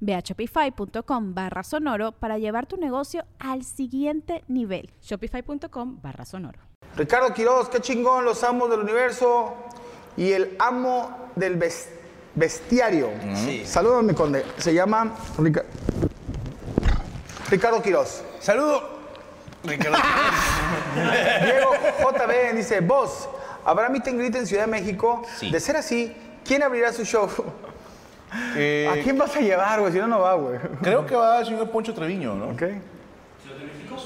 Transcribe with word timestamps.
Ve 0.00 0.14
a 0.14 0.20
shopify.com 0.20 1.34
barra 1.34 1.62
sonoro 1.62 2.12
para 2.12 2.38
llevar 2.38 2.66
tu 2.66 2.76
negocio 2.76 3.24
al 3.38 3.64
siguiente 3.64 4.44
nivel. 4.48 4.90
Shopify.com 5.02 6.00
barra 6.02 6.24
sonoro. 6.24 6.58
Ricardo 6.96 7.32
Quiroz, 7.34 7.68
qué 7.68 7.80
chingón, 7.80 8.24
los 8.24 8.42
amos 8.44 8.70
del 8.70 8.80
universo 8.80 9.54
y 10.16 10.32
el 10.32 10.56
amo 10.58 11.10
del 11.36 11.58
bes- 11.58 11.88
bestiario. 12.34 13.10
Sí. 13.36 13.64
Salúdame, 13.64 14.14
conde. 14.14 14.44
Se 14.56 14.72
llama 14.74 15.14
Rica- 15.38 15.64
Ricardo 17.50 17.82
Quiroz. 17.82 18.22
Saludo. 18.40 18.98
Ricardo. 19.64 19.98
Diego 21.44 21.70
JB 22.00 22.56
dice, 22.56 22.80
vos, 22.80 23.28
¿habrá 23.64 23.88
meet 23.88 24.06
and 24.08 24.18
greet 24.18 24.34
en 24.36 24.46
Ciudad 24.46 24.64
de 24.64 24.70
México? 24.70 25.22
Sí. 25.38 25.50
De 25.50 25.58
ser 25.60 25.76
así, 25.76 26.14
¿quién 26.44 26.62
abrirá 26.62 26.92
su 26.92 27.04
show? 27.04 27.28
Eh, 28.56 28.88
¿A 28.90 29.02
quién 29.02 29.16
vas 29.16 29.34
a 29.36 29.40
llevar, 29.40 29.80
güey? 29.80 29.92
Si 29.92 29.98
no, 29.98 30.06
no 30.06 30.20
va, 30.20 30.34
güey. 30.34 30.58
Creo 30.82 31.06
que 31.06 31.14
va 31.16 31.38
el 31.40 31.46
señor 31.46 31.68
Poncho 31.70 31.94
Treviño, 31.94 32.34
¿no? 32.34 32.48
Ok. 32.50 32.62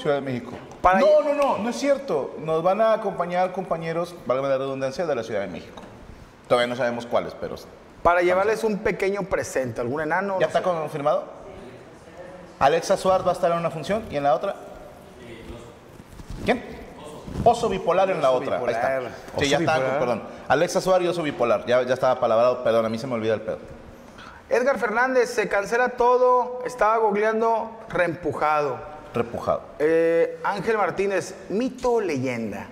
Ciudad 0.01 0.17
de 0.17 0.20
México. 0.23 0.53
Para- 0.81 1.01
No, 1.01 1.23
no, 1.23 1.34
no, 1.34 1.59
no 1.59 1.69
es 1.70 1.77
cierto. 1.77 2.34
Nos 2.39 2.62
van 2.62 2.81
a 2.81 2.93
acompañar 2.95 3.53
compañeros, 3.53 4.15
válgame 4.27 4.48
la 4.48 4.59
redundancia, 4.59 5.06
de 5.06 5.15
la 5.15 5.23
Ciudad 5.23 5.41
de 5.41 5.48
México. 5.48 5.83
Todavía 6.48 6.67
no 6.67 6.77
sabemos 6.77 7.06
cuáles, 7.06 7.34
pero. 7.41 7.56
Para 8.03 8.23
llevarles 8.23 8.65
un 8.65 8.78
pequeño 8.78 9.23
presente, 9.23 9.81
algún 9.81 10.00
enano. 10.00 10.34
¿Ya 10.41 10.47
no 10.47 10.47
está 10.47 10.59
sé. 10.59 10.65
confirmado? 10.65 11.25
Alexa 12.59 12.97
Suárez 12.97 13.27
va 13.27 13.31
a 13.31 13.34
estar 13.34 13.50
en 13.53 13.59
una 13.59 13.70
función 13.70 14.05
y 14.11 14.17
en 14.17 14.23
la 14.25 14.34
otra. 14.34 14.55
¿Quién? 16.45 16.62
Oso 17.45 17.69
bipolar 17.69 18.11
en 18.11 18.20
la 18.23 18.31
otra. 18.31 18.59
Ahí 18.59 18.65
está. 18.73 18.89
bipolar. 18.98 19.12
Sí, 19.12 19.37
Oso 19.37 19.45
ya 19.47 19.59
está, 19.59 19.98
perdón. 19.98 20.23
Alexa 20.48 20.81
Suárez 20.81 21.06
y 21.06 21.09
oso 21.11 21.23
bipolar. 21.23 21.65
Ya, 21.67 21.83
ya 21.83 21.95
estaba 21.95 22.19
palabrado, 22.19 22.62
perdón, 22.65 22.87
a 22.87 22.89
mí 22.89 22.98
se 22.98 23.06
me 23.06 23.15
olvida 23.15 23.34
el 23.34 23.41
pedo. 23.41 23.59
Edgar 24.53 24.78
Fernández, 24.78 25.31
se 25.31 25.48
cancela 25.48 25.89
todo, 25.89 26.62
estaba 26.67 26.98
googleando 26.98 27.70
reempujado. 27.89 28.78
Repujado. 29.14 29.62
Eh, 29.78 30.39
Ángel 30.44 30.77
Martínez, 30.77 31.34
mito 31.48 31.92
o 31.92 32.00
leyenda. 32.03 32.67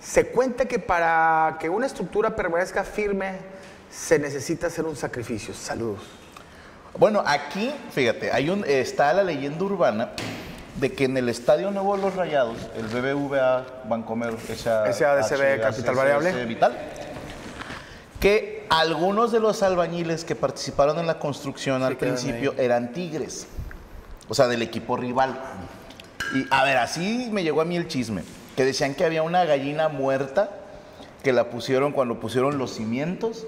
Se 0.00 0.26
cuenta 0.26 0.64
que 0.64 0.80
para 0.80 1.56
que 1.60 1.68
una 1.68 1.86
estructura 1.86 2.34
permanezca 2.34 2.82
firme 2.82 3.34
se 3.88 4.18
necesita 4.18 4.66
hacer 4.66 4.84
un 4.84 4.96
sacrificio. 4.96 5.54
Saludos. 5.54 6.00
Bueno, 6.98 7.22
aquí, 7.24 7.72
fíjate, 7.92 8.32
hay 8.32 8.50
un, 8.50 8.64
está 8.66 9.12
la 9.12 9.22
leyenda 9.22 9.64
urbana 9.64 10.10
de 10.80 10.92
que 10.92 11.04
en 11.04 11.16
el 11.16 11.28
Estadio 11.28 11.70
Nuevo 11.70 11.96
de 11.96 12.02
los 12.02 12.16
Rayados, 12.16 12.56
el 12.74 12.86
BBVA 12.86 13.84
Bancomer 13.84 14.34
esa 14.48 14.92
SADCB 14.92 15.60
Capital 15.60 15.94
Variable. 15.94 16.44
Vital, 16.44 16.76
que 18.18 18.59
algunos 18.70 19.32
de 19.32 19.40
los 19.40 19.62
albañiles 19.62 20.24
que 20.24 20.36
participaron 20.36 20.98
en 20.98 21.06
la 21.06 21.18
construcción 21.18 21.82
al 21.82 21.96
principio 21.96 22.54
eran 22.56 22.92
tigres, 22.92 23.48
o 24.28 24.34
sea, 24.34 24.46
del 24.46 24.62
equipo 24.62 24.96
rival. 24.96 25.38
Y 26.34 26.46
a 26.50 26.62
ver, 26.62 26.76
así 26.76 27.28
me 27.32 27.42
llegó 27.42 27.60
a 27.60 27.64
mí 27.64 27.76
el 27.76 27.88
chisme, 27.88 28.22
que 28.56 28.64
decían 28.64 28.94
que 28.94 29.04
había 29.04 29.24
una 29.24 29.44
gallina 29.44 29.88
muerta 29.88 30.50
que 31.24 31.32
la 31.32 31.50
pusieron 31.50 31.92
cuando 31.92 32.20
pusieron 32.20 32.58
los 32.58 32.72
cimientos 32.72 33.46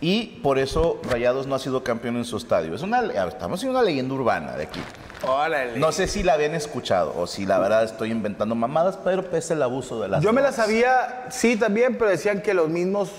y 0.00 0.40
por 0.42 0.58
eso 0.58 1.00
Rayados 1.04 1.46
no 1.46 1.54
ha 1.54 1.58
sido 1.58 1.82
campeón 1.82 2.16
en 2.16 2.24
su 2.24 2.36
estadio. 2.36 2.74
Es 2.74 2.82
una, 2.82 3.00
estamos 3.26 3.62
en 3.62 3.70
una 3.70 3.82
leyenda 3.82 4.14
urbana 4.14 4.56
de 4.56 4.64
aquí. 4.64 4.80
Órale. 5.22 5.78
No 5.78 5.92
sé 5.92 6.06
si 6.08 6.22
la 6.22 6.34
habían 6.34 6.54
escuchado 6.54 7.14
o 7.16 7.26
si 7.26 7.46
la 7.46 7.58
verdad 7.58 7.84
estoy 7.84 8.10
inventando 8.10 8.54
mamadas, 8.54 8.98
pero 9.02 9.22
pese 9.30 9.54
el 9.54 9.62
abuso 9.62 10.00
de 10.00 10.08
las 10.08 10.22
Yo 10.22 10.32
me 10.32 10.40
la 10.42 10.48
drogas. 10.50 10.66
sabía, 10.66 11.26
sí, 11.30 11.56
también, 11.56 11.96
pero 11.96 12.10
decían 12.10 12.42
que 12.42 12.54
los 12.54 12.68
mismos 12.68 13.10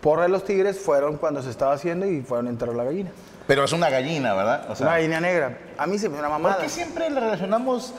porra 0.00 0.24
de 0.24 0.28
los 0.28 0.44
tigres 0.44 0.78
fueron 0.80 1.16
cuando 1.16 1.42
se 1.42 1.50
estaba 1.50 1.74
haciendo 1.74 2.06
y 2.06 2.22
fueron 2.22 2.46
a 2.48 2.50
enterrar 2.50 2.74
la 2.74 2.84
gallina. 2.84 3.10
Pero 3.46 3.64
es 3.64 3.72
una 3.72 3.88
gallina, 3.90 4.34
¿verdad? 4.34 4.66
O 4.70 4.76
sea, 4.76 4.86
una 4.86 4.96
gallina 4.96 5.20
negra. 5.20 5.58
A 5.78 5.86
mí 5.86 5.98
se 5.98 6.08
me 6.08 6.14
una 6.18 6.28
¿Por 6.28 6.38
mamada. 6.40 6.58
qué 6.62 6.68
siempre 6.68 7.08
le 7.10 7.18
relacionamos 7.20 7.92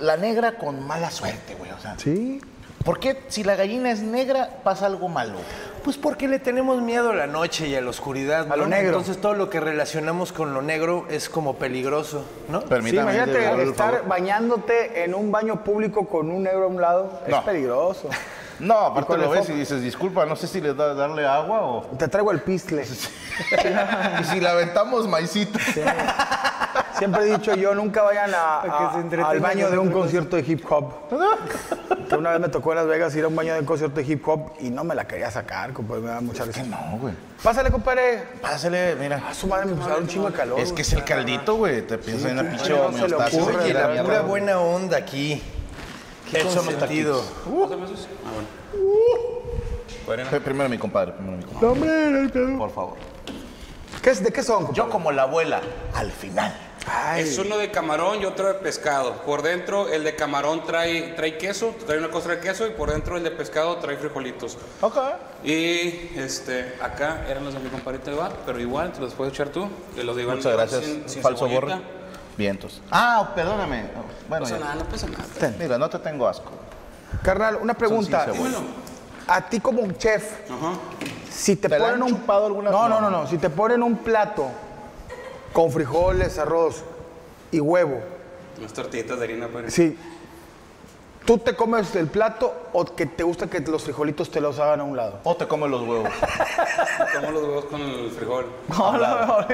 la 0.00 0.16
negra 0.16 0.52
con 0.58 0.84
mala 0.86 1.10
suerte, 1.10 1.54
güey? 1.56 1.70
O 1.72 1.78
sea, 1.78 1.96
Sí. 1.98 2.40
¿por 2.84 2.98
qué 3.00 3.22
si 3.28 3.44
la 3.44 3.54
gallina 3.54 3.90
es 3.90 4.00
negra 4.00 4.50
pasa 4.64 4.86
algo 4.86 5.08
malo? 5.08 5.38
Pues 5.84 5.96
porque 5.96 6.28
le 6.28 6.38
tenemos 6.38 6.82
miedo 6.82 7.10
a 7.10 7.14
la 7.14 7.26
noche 7.26 7.68
y 7.68 7.74
a 7.74 7.80
la 7.80 7.90
oscuridad. 7.90 8.50
A 8.52 8.56
lo 8.56 8.66
negro. 8.66 8.88
Entonces 8.98 9.20
todo 9.20 9.34
lo 9.34 9.48
que 9.48 9.60
relacionamos 9.60 10.32
con 10.32 10.52
lo 10.54 10.60
negro 10.62 11.06
es 11.08 11.28
como 11.28 11.54
peligroso, 11.56 12.24
¿no? 12.48 12.60
Sí, 12.62 12.66
Permítame. 12.68 13.12
imagínate 13.14 13.42
darle 13.44 13.62
el 13.62 13.68
estar 13.70 14.06
bañándote 14.06 15.04
en 15.04 15.14
un 15.14 15.30
baño 15.32 15.62
público 15.64 16.06
con 16.08 16.30
un 16.30 16.42
negro 16.42 16.64
a 16.64 16.68
un 16.68 16.80
lado. 16.80 17.20
Es 17.26 17.36
peligroso. 17.40 18.08
No, 18.60 18.74
aparte 18.76 19.16
lo 19.16 19.30
ves 19.30 19.48
y 19.50 19.52
dices, 19.52 19.80
disculpa, 19.82 20.26
no 20.26 20.34
sé 20.34 20.48
si 20.48 20.60
le 20.60 20.74
da 20.74 20.92
darle 20.92 21.24
agua 21.24 21.60
o... 21.60 21.82
Te 21.96 22.08
traigo 22.08 22.32
el 22.32 22.40
pistle. 22.40 22.82
y 24.20 24.24
si 24.24 24.40
le 24.40 24.48
aventamos 24.48 25.06
maicito. 25.06 25.60
Siempre 26.98 27.22
he 27.22 27.36
dicho 27.36 27.54
yo, 27.54 27.72
nunca 27.76 28.02
vayan 28.02 28.32
a- 28.34 28.62
que 28.64 28.68
a- 28.70 29.08
se 29.16 29.22
al 29.22 29.38
baño 29.38 29.70
de 29.70 29.78
un 29.78 29.92
concierto 29.92 30.34
de 30.34 30.42
hip 30.42 30.64
hop. 30.68 30.86
Que 32.08 32.14
una 32.16 32.30
vez 32.30 32.40
me 32.40 32.48
tocó 32.48 32.70
en 32.72 32.76
Las 32.78 32.86
Vegas 32.86 33.14
ir 33.16 33.24
a 33.24 33.28
un 33.28 33.36
baño 33.36 33.52
de 33.54 33.60
un 33.60 33.66
concierto 33.66 33.96
de 34.00 34.06
hip 34.06 34.26
hop 34.26 34.52
y 34.60 34.70
no 34.70 34.82
me 34.84 34.94
la 34.94 35.06
quería 35.06 35.30
sacar, 35.30 35.72
compadre, 35.72 36.00
me 36.02 36.08
da 36.08 36.20
mucha 36.20 36.44
risa. 36.44 36.62
No, 36.62 36.98
güey. 36.98 37.14
Pásale, 37.42 37.70
compadre. 37.70 38.22
Pásale, 38.40 38.96
mira. 38.96 39.22
A 39.28 39.34
su 39.34 39.46
madre 39.46 39.66
me 39.66 39.74
pusieron 39.74 40.02
un 40.02 40.08
chingo 40.08 40.30
de 40.30 40.36
calor. 40.36 40.58
Es 40.60 40.72
que 40.72 40.82
es 40.82 40.92
el 40.94 41.04
caldito, 41.04 41.56
güey. 41.56 41.82
Te 41.82 41.98
piensas 41.98 42.30
en 42.30 42.36
la 42.38 42.42
pinche 42.44 42.70
no 42.70 42.92
se 42.92 42.98
le 43.08 43.14
homeostasis. 43.14 43.40
ocurre, 43.42 43.64
Oye, 43.64 43.74
la 43.74 44.02
pura 44.02 44.20
buena 44.22 44.58
onda 44.60 44.96
aquí. 44.96 45.42
Qué 46.30 46.38
Esos 46.38 46.52
son 46.54 46.66
los 46.66 46.74
consentido. 46.74 47.22
Pe- 50.30 50.40
Primero 50.40 50.68
mi 50.68 50.78
compadre, 50.78 51.12
primero 51.12 51.36
mi 51.36 51.44
compadre. 51.44 52.28
Por 52.56 52.70
favor. 52.70 52.94
¿Qué 54.02 54.10
es, 54.10 54.22
¿De 54.22 54.32
qué 54.32 54.42
son, 54.42 54.64
compadre? 54.66 54.76
Yo 54.76 54.88
como 54.90 55.12
la 55.12 55.22
abuela, 55.22 55.60
al 55.94 56.10
final. 56.10 56.54
Ay, 56.90 57.22
Es 57.22 57.38
uno 57.38 57.56
de 57.58 57.70
camarón 57.70 58.20
y 58.22 58.24
otro 58.24 58.48
de 58.48 58.54
pescado. 58.54 59.12
Por 59.22 59.42
dentro 59.42 59.88
el 59.88 60.04
de 60.04 60.14
camarón 60.16 60.64
trae, 60.64 61.12
trae 61.14 61.36
queso, 61.38 61.74
trae 61.86 61.98
una 61.98 62.08
costra 62.10 62.34
de 62.36 62.40
queso 62.40 62.66
y 62.66 62.70
por 62.70 62.90
dentro 62.90 63.16
el 63.16 63.24
de 63.24 63.30
pescado 63.30 63.76
trae 63.76 63.96
frijolitos. 63.96 64.56
Ok. 64.80 64.96
Y 65.44 66.10
este, 66.16 66.74
acá 66.80 67.24
eran 67.28 67.44
los 67.44 67.54
de 67.54 67.60
mi 67.60 67.68
compadrito 67.68 68.10
Iván, 68.10 68.32
pero 68.46 68.60
igual 68.60 68.92
te 68.92 69.00
los 69.00 69.14
puedes 69.14 69.32
echar 69.34 69.48
tú. 69.48 69.68
Te 69.94 70.02
los 70.04 70.16
de 70.16 70.22
Iván 70.22 70.36
Muchas 70.38 70.52
gracias. 70.52 70.84
sin- 70.84 71.08
sin 71.08 71.22
Falso 71.22 71.46
cebollita. 71.48 71.76
borre. 71.76 71.84
Vientos. 72.36 72.80
Ah, 72.90 73.32
perdóname. 73.34 73.82
No 73.82 74.04
Bueno, 74.28 74.44
pasa 74.44 74.58
ya. 74.58 74.64
nada, 74.64 74.74
no 74.76 74.84
pasa 74.84 75.06
nada. 75.08 75.54
Mira, 75.58 75.76
no 75.78 75.90
te 75.90 75.98
tengo 75.98 76.26
asco. 76.28 76.50
carnal, 77.22 77.56
una 77.60 77.74
pregunta. 77.74 78.26
A 79.26 79.46
ti 79.48 79.60
como 79.60 79.82
un 79.82 79.94
chef, 79.98 80.24
Ajá. 80.50 80.78
si 81.30 81.56
te, 81.56 81.68
¿Te 81.68 81.76
ponen 81.78 82.02
un 82.02 82.08
chupado 82.10 82.46
alguna 82.46 82.70
no, 82.70 82.88
no, 82.88 82.98
no, 83.00 83.10
no, 83.10 83.26
si 83.26 83.36
te 83.36 83.50
ponen 83.50 83.82
un 83.82 83.98
plato 83.98 84.48
con 85.58 85.72
frijoles, 85.72 86.38
arroz 86.38 86.84
y 87.50 87.58
huevo, 87.58 88.00
Unas 88.60 88.72
tortillitas 88.72 89.18
de 89.18 89.24
harina, 89.24 89.48
sí, 89.66 89.98
¿tú 91.26 91.36
te 91.38 91.56
comes 91.56 91.96
el 91.96 92.06
plato 92.06 92.54
o 92.72 92.84
que 92.84 93.06
te 93.06 93.24
gusta 93.24 93.50
que 93.50 93.58
los 93.62 93.82
frijolitos 93.82 94.30
te 94.30 94.40
los 94.40 94.60
hagan 94.60 94.78
a 94.78 94.84
un 94.84 94.96
lado? 94.96 95.18
O 95.24 95.34
te 95.34 95.48
comes 95.48 95.68
los 95.68 95.82
huevos. 95.82 96.10
Como 97.12 97.32
los 97.32 97.42
huevos 97.42 97.64
con 97.64 97.80
el 97.80 98.08
frijol. 98.12 98.46
No, 98.68 98.92
no, 98.92 99.26
no, 99.26 99.46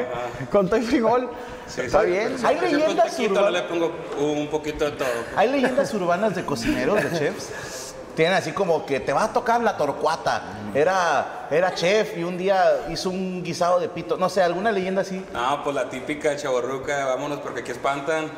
con 0.53 0.67
todo 0.67 0.77
el 0.77 0.83
frijol, 0.85 1.31
Sí, 1.67 1.81
está 1.81 2.03
sí, 2.03 2.11
bien. 2.11 2.37
Hay 2.45 2.61
leyendas 2.61 3.19
urbanas. 3.21 3.53
le 3.53 3.63
pongo 3.63 3.93
un 4.21 4.49
poquito 4.49 4.85
de 4.85 4.91
todo. 4.91 5.09
Hay 5.37 5.51
leyendas 5.53 5.95
urbanas 5.95 6.35
de 6.35 6.45
cocineros, 6.45 7.03
de 7.03 7.19
chefs. 7.19 7.84
Tienen 8.15 8.35
así 8.35 8.53
como 8.53 8.87
que 8.87 9.01
te 9.01 9.13
va 9.13 9.25
a 9.25 9.33
tocar 9.33 9.61
la 9.61 9.77
torcuata. 9.77 10.43
Era, 10.75 11.47
era 11.51 11.75
chef 11.75 12.17
y 12.17 12.23
un 12.25 12.37
día 12.39 12.63
hizo 12.91 13.11
un 13.11 13.43
guisado 13.43 13.81
de 13.81 13.89
pito. 13.89 14.17
No 14.17 14.29
sé, 14.29 14.43
alguna 14.43 14.71
leyenda 14.73 15.03
así. 15.03 15.25
No, 15.33 15.63
pues 15.65 15.75
la 15.75 15.89
típica 15.89 16.37
chaborruca, 16.37 17.07
vámonos 17.07 17.41
porque 17.41 17.61
aquí 17.61 17.73
espantan. 17.73 18.31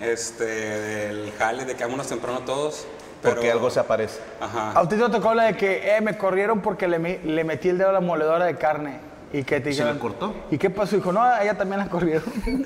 Este, 0.00 0.44
del 0.44 1.32
jale, 1.38 1.64
de 1.64 1.74
que 1.74 1.84
vámonos 1.84 2.06
temprano 2.06 2.40
todos. 2.40 2.86
Porque 3.22 3.50
algo 3.50 3.68
se 3.68 3.80
aparece. 3.80 4.20
Ajá. 4.40 4.70
A 4.72 4.82
usted 4.82 4.96
te 4.96 5.08
tocó 5.10 5.34
la 5.34 5.44
de 5.44 5.56
que, 5.56 5.96
eh, 5.96 6.00
me 6.00 6.16
corrieron 6.16 6.60
porque 6.60 6.86
le, 6.86 7.00
me- 7.00 7.18
le 7.24 7.42
metí 7.42 7.68
el 7.68 7.78
dedo 7.78 7.88
a 7.88 7.92
la 7.92 8.00
moledora 8.00 8.44
de 8.44 8.56
carne. 8.56 9.00
¿Y 9.30 9.42
que 9.42 9.60
te 9.60 9.72
¿Se 9.74 9.84
la 9.84 9.98
cortó? 9.98 10.34
¿Y 10.50 10.56
qué 10.56 10.70
pasó? 10.70 10.96
Dijo, 10.96 11.12
no, 11.12 11.22
a 11.22 11.42
ella 11.42 11.56
también 11.56 11.80
la 11.80 11.88
corrieron. 11.90 12.24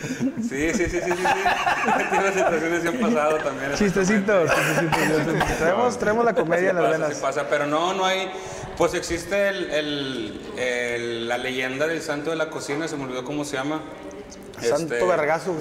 Sí, 0.49 0.71
sí, 0.75 0.85
sí, 0.85 0.91
sí, 0.91 1.01
sí. 1.01 1.13
sí. 1.13 2.33
Situaciones 2.35 2.83
sí 2.83 2.89
han 2.89 2.99
pasado 3.01 3.37
también. 3.39 3.73
Chistecitos, 3.75 4.51
chistecitos. 4.51 5.57
traemos, 5.59 5.99
traemos 5.99 6.25
la 6.25 6.35
comedia 6.35 6.71
en 6.71 6.77
las 6.77 6.85
pasa, 6.85 6.99
venas. 6.99 7.15
sí 7.17 7.23
pasa, 7.23 7.47
pero 7.49 7.67
no, 7.67 7.95
no 7.95 8.05
hay. 8.05 8.31
Pues 8.79 8.95
existe 8.95 9.49
el, 9.49 9.71
el- 9.71 10.41
el- 10.59 11.29
la 11.29 11.39
leyenda 11.39 11.87
del 11.87 12.01
santo 12.01 12.31
de 12.31 12.37
la 12.37 12.49
cocina, 12.51 12.87
se 12.87 12.97
me 12.97 13.05
olvidó 13.05 13.25
cómo 13.25 13.45
se 13.45 13.57
llama. 13.57 13.81
Santo 14.61 14.95
Este, 14.95 15.05
vergazo. 15.07 15.57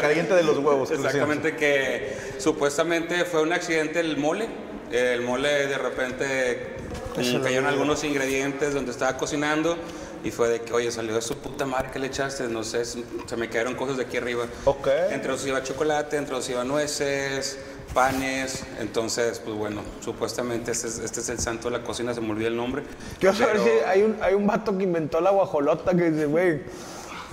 Caliente 0.00 0.34
de 0.34 0.42
los 0.44 0.58
huevos. 0.58 0.88
que. 0.90 0.94
Exactamente, 0.96 1.56
que 1.56 2.16
supuestamente 2.38 3.24
fue 3.24 3.42
un 3.42 3.52
accidente 3.52 3.98
el 4.00 4.16
mole. 4.16 4.46
El 4.92 5.22
mole 5.22 5.66
de 5.66 5.78
repente 5.78 6.76
cayeron 7.14 7.66
algunos 7.66 8.02
ingredientes 8.04 8.74
donde 8.74 8.90
estaba 8.90 9.16
cocinando 9.16 9.76
y 10.24 10.30
fue 10.30 10.48
de 10.48 10.60
que, 10.62 10.72
oye, 10.72 10.90
salió 10.92 11.14
de 11.14 11.22
su 11.22 11.36
puta 11.38 11.66
madre, 11.66 11.88
¿qué 11.92 11.98
le 11.98 12.06
echaste? 12.06 12.44
No 12.48 12.62
sé, 12.62 12.84
se 12.84 13.36
me 13.36 13.48
cayeron 13.48 13.74
cosas 13.74 13.96
de 13.96 14.04
aquí 14.04 14.16
arriba. 14.18 14.46
Ok. 14.64 14.86
Entre 15.10 15.30
los 15.30 15.44
iba 15.46 15.62
chocolate, 15.62 16.16
entre 16.16 16.34
los 16.34 16.48
iba 16.48 16.62
nueces, 16.64 17.58
panes. 17.92 18.62
Entonces, 18.80 19.40
pues 19.44 19.56
bueno, 19.56 19.82
supuestamente 20.00 20.70
este 20.70 20.86
es, 20.86 20.98
este 21.00 21.20
es 21.20 21.28
el 21.28 21.38
santo 21.40 21.70
de 21.70 21.78
la 21.78 21.84
cocina, 21.84 22.14
se 22.14 22.20
me 22.20 22.30
olvidó 22.30 22.48
el 22.48 22.56
nombre. 22.56 22.84
Quiero 23.18 23.34
saber 23.36 23.56
Pero- 23.58 23.64
si 23.64 23.84
hay 23.84 24.02
un, 24.02 24.16
hay 24.22 24.34
un 24.34 24.46
vato 24.46 24.76
que 24.78 24.84
inventó 24.84 25.20
la 25.20 25.30
guajolota 25.30 25.92
que 25.94 26.10
dice, 26.10 26.26
güey, 26.26 26.62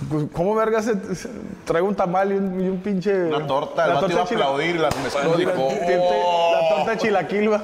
pues, 0.08 0.24
¿cómo 0.32 0.54
verga 0.54 0.82
se, 0.82 0.94
se- 1.14 1.28
traigo 1.64 1.86
un 1.88 1.94
tamal 1.94 2.32
y 2.32 2.36
un, 2.36 2.60
y 2.64 2.68
un 2.68 2.78
pinche... 2.80 3.14
Una 3.24 3.46
torta, 3.46 3.84
el 3.84 3.88
la 3.90 3.94
vato 4.00 4.10
iba 4.10 4.20
a 4.20 4.24
aplaudir 4.24 4.76
y 4.76 4.78
las 4.78 4.96
mezcló. 4.96 5.30
la- 5.32 5.36
Dijo, 5.36 5.50
la- 5.52 6.60
La 6.60 6.68
torta 6.76 6.90
de 6.92 6.96
chilaquil, 6.98 7.52
va. 7.52 7.62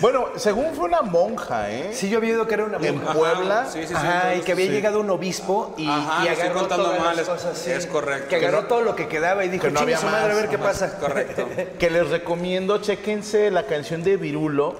Bueno, 0.00 0.26
según 0.36 0.74
fue 0.74 0.84
una 0.84 1.02
monja, 1.02 1.70
¿eh? 1.70 1.90
Sí, 1.92 2.08
yo 2.08 2.18
había 2.18 2.30
oído 2.32 2.46
que 2.46 2.54
era 2.54 2.64
una 2.64 2.76
En 2.78 2.98
monja. 2.98 3.14
Puebla. 3.14 3.66
Sí, 3.66 3.80
sí, 3.82 3.88
sí. 3.88 3.94
Ajá, 3.94 4.34
y 4.36 4.40
que 4.42 4.52
había 4.52 4.66
sí. 4.66 4.72
llegado 4.72 5.00
un 5.00 5.10
obispo 5.10 5.74
y, 5.76 5.88
Ajá, 5.88 6.22
y 6.22 6.24
lo 6.26 6.30
estoy 6.32 6.44
agarró 6.46 6.60
contando 6.60 6.84
todas 6.84 7.00
mal, 7.00 7.16
las 7.16 7.22
es- 7.26 7.28
cosas, 7.34 7.58
sí. 7.58 7.70
es 7.70 7.86
correcto. 7.86 8.28
Que 8.28 8.36
agarró 8.36 8.62
no- 8.62 8.68
todo 8.68 8.82
lo 8.82 8.94
que 8.94 9.08
quedaba 9.08 9.44
y 9.44 9.48
dijo, 9.48 9.64
que 9.64 9.70
no 9.72 9.80
"Chingue 9.80 9.94
había 9.94 9.98
su 10.06 10.06
madre, 10.14 10.24
a 10.24 10.28
más". 10.34 10.36
ver 10.36 10.48
qué 10.50 10.56
Ajá, 10.56 10.64
pasa. 10.64 10.98
Correcto. 10.98 11.48
Que 11.78 11.90
les 11.90 12.08
recomiendo, 12.10 12.78
chéquense 12.78 13.50
la 13.50 13.64
canción 13.64 14.02
de 14.04 14.16
Virulo, 14.16 14.76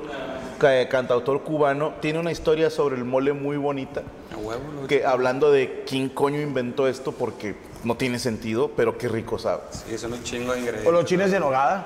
cantautor 0.58 1.42
cubano. 1.42 1.94
Tiene 2.00 2.18
una 2.18 2.30
historia 2.32 2.70
sobre 2.70 2.96
el 2.96 3.04
mole 3.04 3.32
muy 3.32 3.56
bonita. 3.56 4.02
A 4.32 4.36
huevo, 4.36 4.62
lo- 4.82 4.86
Que 4.86 5.04
hablando 5.06 5.50
de 5.50 5.84
quién 5.88 6.08
coño 6.08 6.40
inventó 6.40 6.86
esto, 6.88 7.12
porque 7.12 7.56
no 7.84 7.96
tiene 7.96 8.18
sentido, 8.18 8.70
pero 8.76 8.98
qué 8.98 9.08
rico 9.08 9.38
sabe. 9.38 9.62
Sí, 9.70 9.96
son 9.98 10.12
un 10.12 10.22
chingo 10.22 10.52
de 10.52 10.58
O 10.58 10.60
ingredientes. 10.60 10.92
los 10.92 11.04
chines 11.04 11.30
de 11.30 11.40
nogada. 11.40 11.84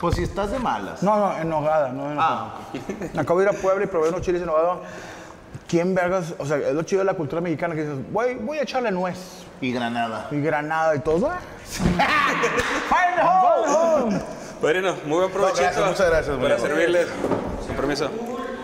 Pues 0.00 0.16
si 0.16 0.24
estás 0.24 0.50
de 0.50 0.58
malas. 0.58 1.02
No, 1.02 1.16
no, 1.16 1.38
en 1.38 1.48
nogada, 1.48 1.90
no 1.90 2.10
en 2.10 2.18
Ah. 2.20 2.54
Acabo 3.16 3.38
de 3.40 3.46
ir 3.46 3.56
a 3.56 3.60
Puebla 3.60 3.84
y 3.84 3.86
probé 3.86 4.08
unos 4.08 4.20
chiles 4.22 4.40
en 4.40 4.48
nogada. 4.48 4.78
¿Quién 5.68 5.94
vergas? 5.94 6.34
O 6.38 6.44
sea, 6.44 6.56
es 6.58 6.74
lo 6.74 6.82
chido 6.82 6.98
de 7.00 7.04
la 7.06 7.14
cultura 7.14 7.40
mexicana 7.40 7.74
que 7.74 7.82
dices, 7.82 7.98
voy, 8.12 8.34
voy 8.34 8.58
a 8.58 8.62
echarle 8.62 8.90
nuez 8.90 9.16
Y 9.60 9.72
Granada. 9.72 10.26
y 10.32 10.40
granada 10.40 10.96
y 10.96 10.98
todo. 10.98 11.30
¡Fire 12.88 13.20
hole! 13.24 14.20
Bueno, 14.60 14.94
muy 15.06 15.18
buen 15.28 15.32
gracias, 15.32 15.76
muchas 15.86 16.10
gracias, 16.10 16.36
Para 16.36 16.58
servirles. 16.58 17.06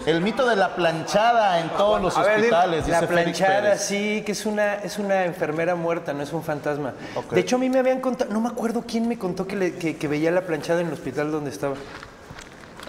El 0.06 0.20
mito 0.22 0.46
de 0.48 0.56
la 0.56 0.74
planchada 0.74 1.60
en 1.60 1.68
todos 1.70 2.00
los 2.00 2.16
A 2.16 2.22
ver, 2.22 2.36
dime, 2.36 2.46
hospitales, 2.56 2.88
la 2.88 3.00
planchada, 3.02 3.60
Pérez. 3.62 3.80
sí, 3.82 4.22
que 4.24 4.32
es 4.32 4.46
una, 4.46 4.76
es 4.76 4.98
una 4.98 5.24
enfermera 5.26 5.74
muerta, 5.74 6.14
no 6.14 6.22
es 6.22 6.32
un 6.32 6.42
fantasma. 6.42 6.94
De 7.30 7.40
hecho, 7.40 7.56
a 7.56 7.58
mí 7.58 7.68
me 7.68 7.78
habían 7.78 8.00
contado, 8.00 8.32
no 8.32 8.40
me 8.40 8.48
acuerdo 8.48 8.84
quién 8.86 9.06
me 9.06 9.18
contó 9.18 9.46
que, 9.46 9.56
le- 9.56 9.74
que- 9.76 9.96
que 9.98 10.08
veía 10.08 10.30
la 10.30 10.40
planchada 10.42 10.80
en 10.80 10.86
el 10.86 10.92
hospital 10.94 11.30
donde 11.30 11.50
estaba. 11.50 11.74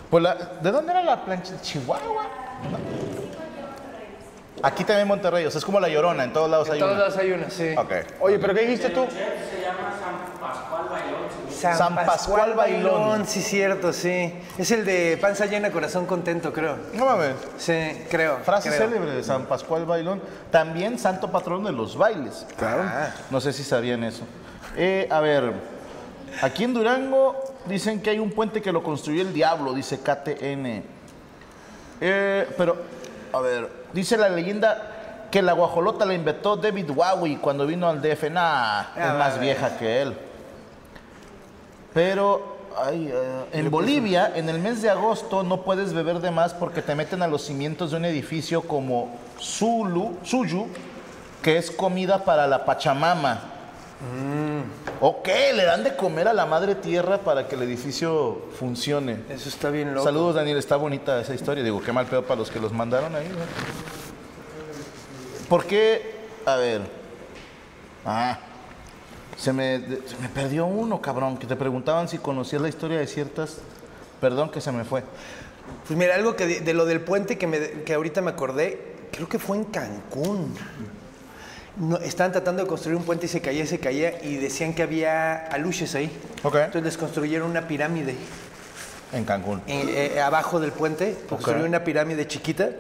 Pues 0.10 0.24
la- 0.24 0.36
¿De 0.62 0.72
dónde 0.72 0.92
era 0.94 1.04
la 1.04 1.26
plancha? 1.26 1.52
¿De 1.54 1.62
Chihuahua? 1.62 2.24
Aquí 4.62 4.84
también 4.84 5.02
en 5.04 5.08
Monterrey, 5.10 5.46
o 5.46 5.52
sea, 5.52 5.60
es 5.60 5.66
como 5.66 5.80
la 5.80 5.88
llorona, 5.90 6.24
en 6.24 6.34
todos 6.34 6.50
lados 6.50 6.68
En 6.68 6.74
hay 6.74 6.80
todos 6.80 6.92
una. 6.94 7.00
lados 7.02 7.18
hay 7.18 7.32
una, 7.32 7.50
sí. 7.50 7.74
Ok. 7.78 7.92
Oye, 8.22 8.40
¿pero 8.40 8.54
qué 8.54 8.62
dijiste 8.62 8.90
tú? 8.90 9.06
San 9.10 10.40
Pascual 10.40 10.84
Bailón. 12.56 13.26
Sí, 13.26 13.42
cierto, 13.42 13.94
sí. 13.94 14.34
Es 14.58 14.72
el 14.72 14.86
de 14.86 15.18
panza 15.20 15.46
llena, 15.46 15.72
corazón 15.72 16.06
contento, 16.06 16.54
creo. 16.54 16.78
No 16.94 17.06
mames. 17.06 17.36
Sí, 17.58 18.06
creo. 18.10 18.38
Frase 18.44 18.70
creo. 18.70 18.88
célebre 18.88 19.12
de 19.12 19.24
San 19.24 19.46
Pascual 19.46 19.86
Bailón. 19.86 20.22
También 20.52 21.00
santo 21.00 21.32
patrón 21.32 21.64
de 21.64 21.72
los 21.72 21.98
bailes. 21.98 22.46
Claro. 22.58 22.84
No 23.30 23.42
sé 23.42 23.54
si 23.54 23.64
sabían 23.64 24.04
eso. 24.04 24.24
Eh, 24.76 25.08
a 25.12 25.20
ver, 25.20 25.54
aquí 26.42 26.64
en 26.64 26.74
Durango 26.74 27.36
dicen 27.66 28.02
que 28.02 28.12
hay 28.12 28.20
un 28.20 28.32
puente 28.32 28.62
que 28.62 28.72
lo 28.72 28.84
construyó 28.84 29.22
el 29.22 29.34
diablo, 29.34 29.74
dice 29.74 30.00
KTN. 30.00 30.84
Eh, 32.02 32.48
pero, 32.58 32.78
a 33.34 33.40
ver, 33.42 33.70
dice 33.94 34.18
la 34.18 34.30
leyenda 34.30 35.28
que 35.32 35.42
la 35.42 35.54
guajolota 35.54 36.06
la 36.06 36.14
inventó 36.14 36.56
David 36.56 36.92
Bowie 36.92 37.40
cuando 37.40 37.66
vino 37.68 37.88
al 37.88 38.02
DF. 38.02 38.30
Nah, 38.32 38.82
es 38.96 39.14
más 39.14 39.40
vieja 39.40 39.78
que 39.78 40.02
él. 40.02 40.29
Pero 41.94 42.58
ay, 42.78 43.10
eh, 43.12 43.46
en 43.54 43.72
Bolivia, 43.72 44.32
en 44.36 44.50
el 44.50 44.60
mes 44.60 44.82
de 44.82 44.90
agosto, 44.90 45.44
no 45.44 45.62
puedes 45.64 45.94
beber 45.94 46.20
de 46.20 46.32
más 46.32 46.54
porque 46.54 46.82
te 46.82 46.96
meten 46.96 47.22
a 47.22 47.28
los 47.28 47.44
cimientos 47.44 47.92
de 47.92 47.98
un 47.98 48.06
edificio 48.06 48.62
como 48.62 49.16
Zulu, 49.40 50.18
Suyu, 50.24 50.68
que 51.42 51.58
es 51.58 51.72
comida 51.72 52.24
para 52.24 52.48
la 52.48 52.66
Pachamama. 52.66 53.56
Ok, 55.02 55.28
le 55.28 55.64
dan 55.66 55.84
de 55.84 55.96
comer 55.96 56.30
a 56.30 56.34
la 56.34 56.46
madre 56.46 56.76
tierra 56.76 57.18
para 57.20 57.48
que 57.48 57.56
el 57.56 57.64
edificio 57.64 58.44
funcione. 58.58 59.24
Eso 59.30 59.50
está 59.50 59.70
bien 59.70 59.94
loco. 59.94 60.06
Saludos, 60.06 60.36
Daniel, 60.36 60.58
está 60.58 60.78
bonita 60.78 61.20
esa 61.20 61.34
historia. 61.34 61.64
Digo, 61.64 61.82
qué 61.82 61.92
mal 61.92 62.06
pedo 62.06 62.24
para 62.24 62.40
los 62.40 62.50
que 62.50 62.60
los 62.60 62.72
mandaron 62.72 63.14
ahí. 63.16 63.28
¿no? 63.28 63.36
¿Por 65.50 65.66
qué? 65.66 66.16
A 66.46 66.56
ver. 66.56 66.82
Ah. 68.06 68.38
Se 69.40 69.54
me, 69.54 69.80
se 69.80 70.18
me 70.22 70.28
perdió 70.28 70.66
uno, 70.66 71.02
cabrón, 71.02 71.38
que 71.38 71.48
te 71.48 71.56
preguntaban 71.56 72.10
si 72.10 72.18
conocías 72.18 72.62
la 72.62 72.68
historia 72.68 73.00
de 73.00 73.08
ciertas... 73.08 73.60
Perdón 74.20 74.52
que 74.52 74.60
se 74.60 74.74
me 74.74 74.84
fue. 74.84 75.02
Pues 75.88 75.98
mira, 75.98 76.14
algo 76.16 76.36
que 76.36 76.46
de, 76.46 76.60
de 76.60 76.74
lo 76.74 76.86
del 76.86 77.00
puente 77.00 77.38
que, 77.38 77.48
me, 77.48 77.60
que 77.86 77.94
ahorita 77.94 78.22
me 78.22 78.32
acordé, 78.32 78.96
creo 79.14 79.30
que 79.30 79.40
fue 79.40 79.56
en 79.56 79.64
Cancún. 79.64 80.54
No, 81.78 81.96
estaban 82.00 82.34
tratando 82.34 82.62
de 82.64 82.68
construir 82.68 82.98
un 82.98 83.04
puente 83.06 83.28
y 83.28 83.30
se 83.30 83.40
caía, 83.40 83.66
se 83.66 83.80
caía, 83.80 84.22
y 84.22 84.36
decían 84.36 84.74
que 84.74 84.84
había 84.84 85.46
aluches 85.46 85.96
ahí. 85.96 86.12
Ok. 86.44 86.56
Entonces 86.56 86.84
les 86.84 86.98
construyeron 86.98 87.50
una 87.50 87.66
pirámide. 87.66 88.16
En 89.14 89.24
Cancún. 89.24 89.62
eh, 89.68 90.16
eh, 90.16 90.20
abajo 90.20 90.60
del 90.60 90.74
puente, 90.74 91.16
construyeron 91.30 91.70
una 91.70 91.86
pirámide 91.86 92.28
chiquita 92.28 92.72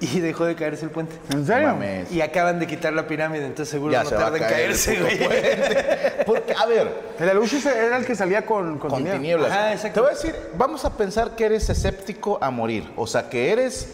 y 0.00 0.20
dejó 0.20 0.44
de 0.44 0.54
caerse 0.54 0.84
el 0.84 0.90
puente. 0.90 1.16
¿En 1.30 1.46
serio? 1.46 1.68
Mames. 1.68 2.12
Y 2.12 2.20
acaban 2.20 2.58
de 2.58 2.66
quitar 2.66 2.92
la 2.92 3.06
pirámide, 3.06 3.44
entonces 3.46 3.70
seguro 3.70 3.92
Ya 3.92 4.02
no 4.04 4.08
se 4.10 4.14
va 4.14 4.20
a 4.22 4.24
tarda 4.24 4.38
en 4.38 4.42
caer 4.44 4.60
el 4.70 4.76
caerse, 4.76 4.94
puto 4.94 5.04
güey. 5.04 5.18
puente. 5.18 6.12
Porque, 6.26 6.54
a 6.54 6.66
ver, 6.66 6.92
El 7.18 7.28
Alushis 7.30 7.64
era 7.66 7.96
el 7.96 8.04
que 8.04 8.14
salía 8.14 8.44
con, 8.44 8.78
con, 8.78 8.90
con 8.90 8.98
tinieblas. 8.98 9.20
tinieblas. 9.20 9.52
Ajá, 9.52 9.72
exacto. 9.72 9.94
Te 9.94 10.00
voy 10.00 10.10
a 10.10 10.14
decir, 10.14 10.34
vamos 10.56 10.84
a 10.84 10.96
pensar 10.96 11.34
que 11.36 11.44
eres 11.46 11.68
escéptico 11.70 12.38
a 12.42 12.50
morir. 12.50 12.90
O 12.96 13.06
sea, 13.06 13.28
que 13.30 13.50
eres 13.52 13.88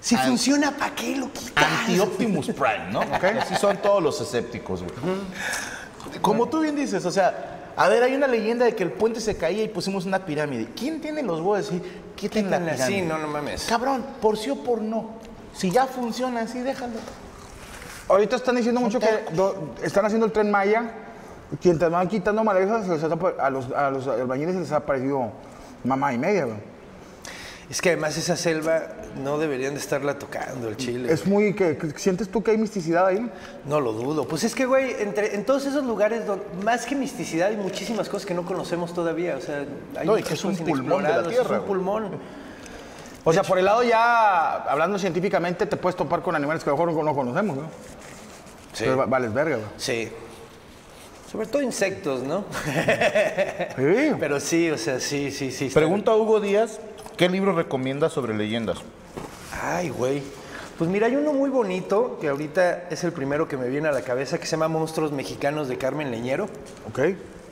Si 0.00 0.16
funciona, 0.16 0.70
¿para 0.76 0.94
qué 0.94 1.16
lo 1.16 1.32
quitas? 1.32 1.64
anti-Optimus 1.80 2.46
Prime, 2.48 2.90
¿no? 2.92 3.00
Así 3.40 3.56
son 3.56 3.76
todos 3.78 4.02
los 4.02 4.20
escépticos, 4.20 4.82
güey. 4.82 4.94
Como 6.20 6.48
tú 6.48 6.60
bien 6.60 6.76
dices, 6.76 7.04
o 7.04 7.10
sea, 7.10 7.70
a 7.76 7.88
ver, 7.88 8.02
hay 8.02 8.14
una 8.14 8.26
leyenda 8.26 8.64
de 8.66 8.74
que 8.74 8.82
el 8.82 8.92
puente 8.92 9.20
se 9.20 9.36
caía 9.36 9.62
y 9.64 9.68
pusimos 9.68 10.04
una 10.04 10.24
pirámide. 10.24 10.68
¿Quién 10.78 11.00
tiene 11.00 11.22
los 11.22 11.40
huevos 11.40 11.56
de 11.70 11.76
decir, 11.78 12.02
quiten 12.16 12.50
la 12.50 12.58
Quítenla 12.58 12.72
pirámide? 12.74 12.98
así, 12.98 13.02
no, 13.06 13.18
no 13.18 13.28
mames. 13.28 13.64
Cabrón, 13.64 14.04
por 14.20 14.36
sí 14.36 14.50
o 14.50 14.56
por 14.56 14.82
no. 14.82 15.10
Si 15.54 15.70
ya 15.70 15.86
funciona 15.86 16.40
así, 16.42 16.60
déjalo. 16.60 16.94
Ahorita 18.08 18.36
están 18.36 18.56
diciendo 18.56 18.80
mucho 18.80 18.98
que 18.98 19.06
do- 19.34 19.74
están 19.82 20.04
haciendo 20.04 20.26
el 20.26 20.32
tren 20.32 20.50
Maya. 20.50 20.90
Quien 21.60 21.78
te 21.78 21.86
van 21.86 22.08
quitando 22.08 22.42
malezas, 22.42 22.86
se 22.86 22.92
les 22.92 23.02
ha 23.04 23.06
apa- 23.06 23.34
a 23.38 23.50
los, 23.50 23.70
a 23.72 23.90
los 23.90 24.06
albañiles 24.08 24.54
se 24.54 24.60
les 24.60 24.72
ha 24.72 24.80
parecido 24.86 25.30
mamá 25.84 26.12
y 26.14 26.18
media, 26.18 26.46
güey. 26.46 26.56
Es 27.70 27.80
que 27.80 27.90
además 27.90 28.16
esa 28.18 28.36
selva 28.36 28.82
no 29.22 29.38
deberían 29.38 29.72
de 29.74 29.80
estarla 29.80 30.18
tocando 30.18 30.68
el 30.68 30.76
chile. 30.76 31.12
Es 31.12 31.26
muy. 31.26 31.54
Que, 31.54 31.76
que- 31.76 31.90
¿Sientes 31.98 32.28
tú 32.30 32.42
que 32.42 32.50
hay 32.52 32.58
misticidad 32.58 33.06
ahí? 33.06 33.30
No 33.66 33.80
lo 33.80 33.92
dudo. 33.92 34.26
Pues 34.26 34.44
es 34.44 34.54
que, 34.54 34.66
güey, 34.66 34.94
entre, 35.00 35.34
en 35.34 35.44
todos 35.44 35.64
esos 35.66 35.84
lugares, 35.84 36.26
don- 36.26 36.42
más 36.64 36.84
que 36.86 36.94
misticidad, 36.94 37.48
hay 37.48 37.56
muchísimas 37.56 38.08
cosas 38.08 38.26
que 38.26 38.34
no 38.34 38.44
conocemos 38.44 38.92
todavía. 38.94 39.36
O 39.36 39.40
sea, 39.40 39.64
hay 39.96 40.06
No, 40.06 40.16
y 40.16 40.20
muchas 40.22 40.28
que 40.28 40.34
es 40.34 40.44
un 40.44 40.50
cosas 40.52 40.66
pulmón 40.68 40.86
de 41.02 41.08
la 41.08 41.14
inexploradas, 41.20 41.28
tierra, 41.28 41.42
Es 41.44 41.50
un 41.50 41.56
güey. 41.58 41.68
pulmón. 41.68 42.10
O 43.24 43.32
sea, 43.32 43.42
por 43.44 43.58
el 43.58 43.64
lado 43.64 43.82
ya, 43.84 44.54
hablando 44.64 44.98
científicamente, 44.98 45.66
te 45.66 45.76
puedes 45.76 45.96
topar 45.96 46.22
con 46.22 46.34
animales 46.34 46.64
que 46.64 46.70
a 46.70 46.72
lo 46.72 46.78
mejor 46.78 46.92
no, 46.94 47.02
no 47.04 47.14
conocemos, 47.14 47.56
¿no? 47.56 47.62
Sí. 48.72 48.84
Entonces, 48.84 48.98
va- 48.98 49.06
vales 49.06 49.32
verga, 49.32 49.56
güey. 49.56 49.68
Sí. 49.76 50.10
Sobre 51.30 51.46
todo 51.46 51.62
insectos, 51.62 52.22
¿no? 52.22 52.44
Sí. 53.76 54.10
Pero 54.20 54.40
sí, 54.40 54.70
o 54.70 54.76
sea, 54.78 54.98
sí, 55.00 55.30
sí, 55.30 55.50
sí. 55.52 55.68
Pregunta 55.68 56.10
a 56.10 56.16
Hugo 56.16 56.40
Díaz, 56.40 56.80
¿qué 57.16 57.28
libro 57.28 57.52
recomienda 57.54 58.08
sobre 58.10 58.34
leyendas? 58.34 58.78
Ay, 59.62 59.88
güey. 59.90 60.22
Pues 60.78 60.90
mira, 60.90 61.06
hay 61.06 61.14
uno 61.16 61.32
muy 61.32 61.48
bonito 61.48 62.18
que 62.20 62.28
ahorita 62.28 62.88
es 62.90 63.04
el 63.04 63.12
primero 63.12 63.46
que 63.46 63.56
me 63.56 63.68
viene 63.68 63.88
a 63.88 63.92
la 63.92 64.02
cabeza 64.02 64.38
que 64.38 64.46
se 64.46 64.52
llama 64.52 64.68
Monstruos 64.68 65.12
Mexicanos 65.12 65.68
de 65.68 65.78
Carmen 65.78 66.10
Leñero. 66.10 66.48
Ok. 66.88 67.00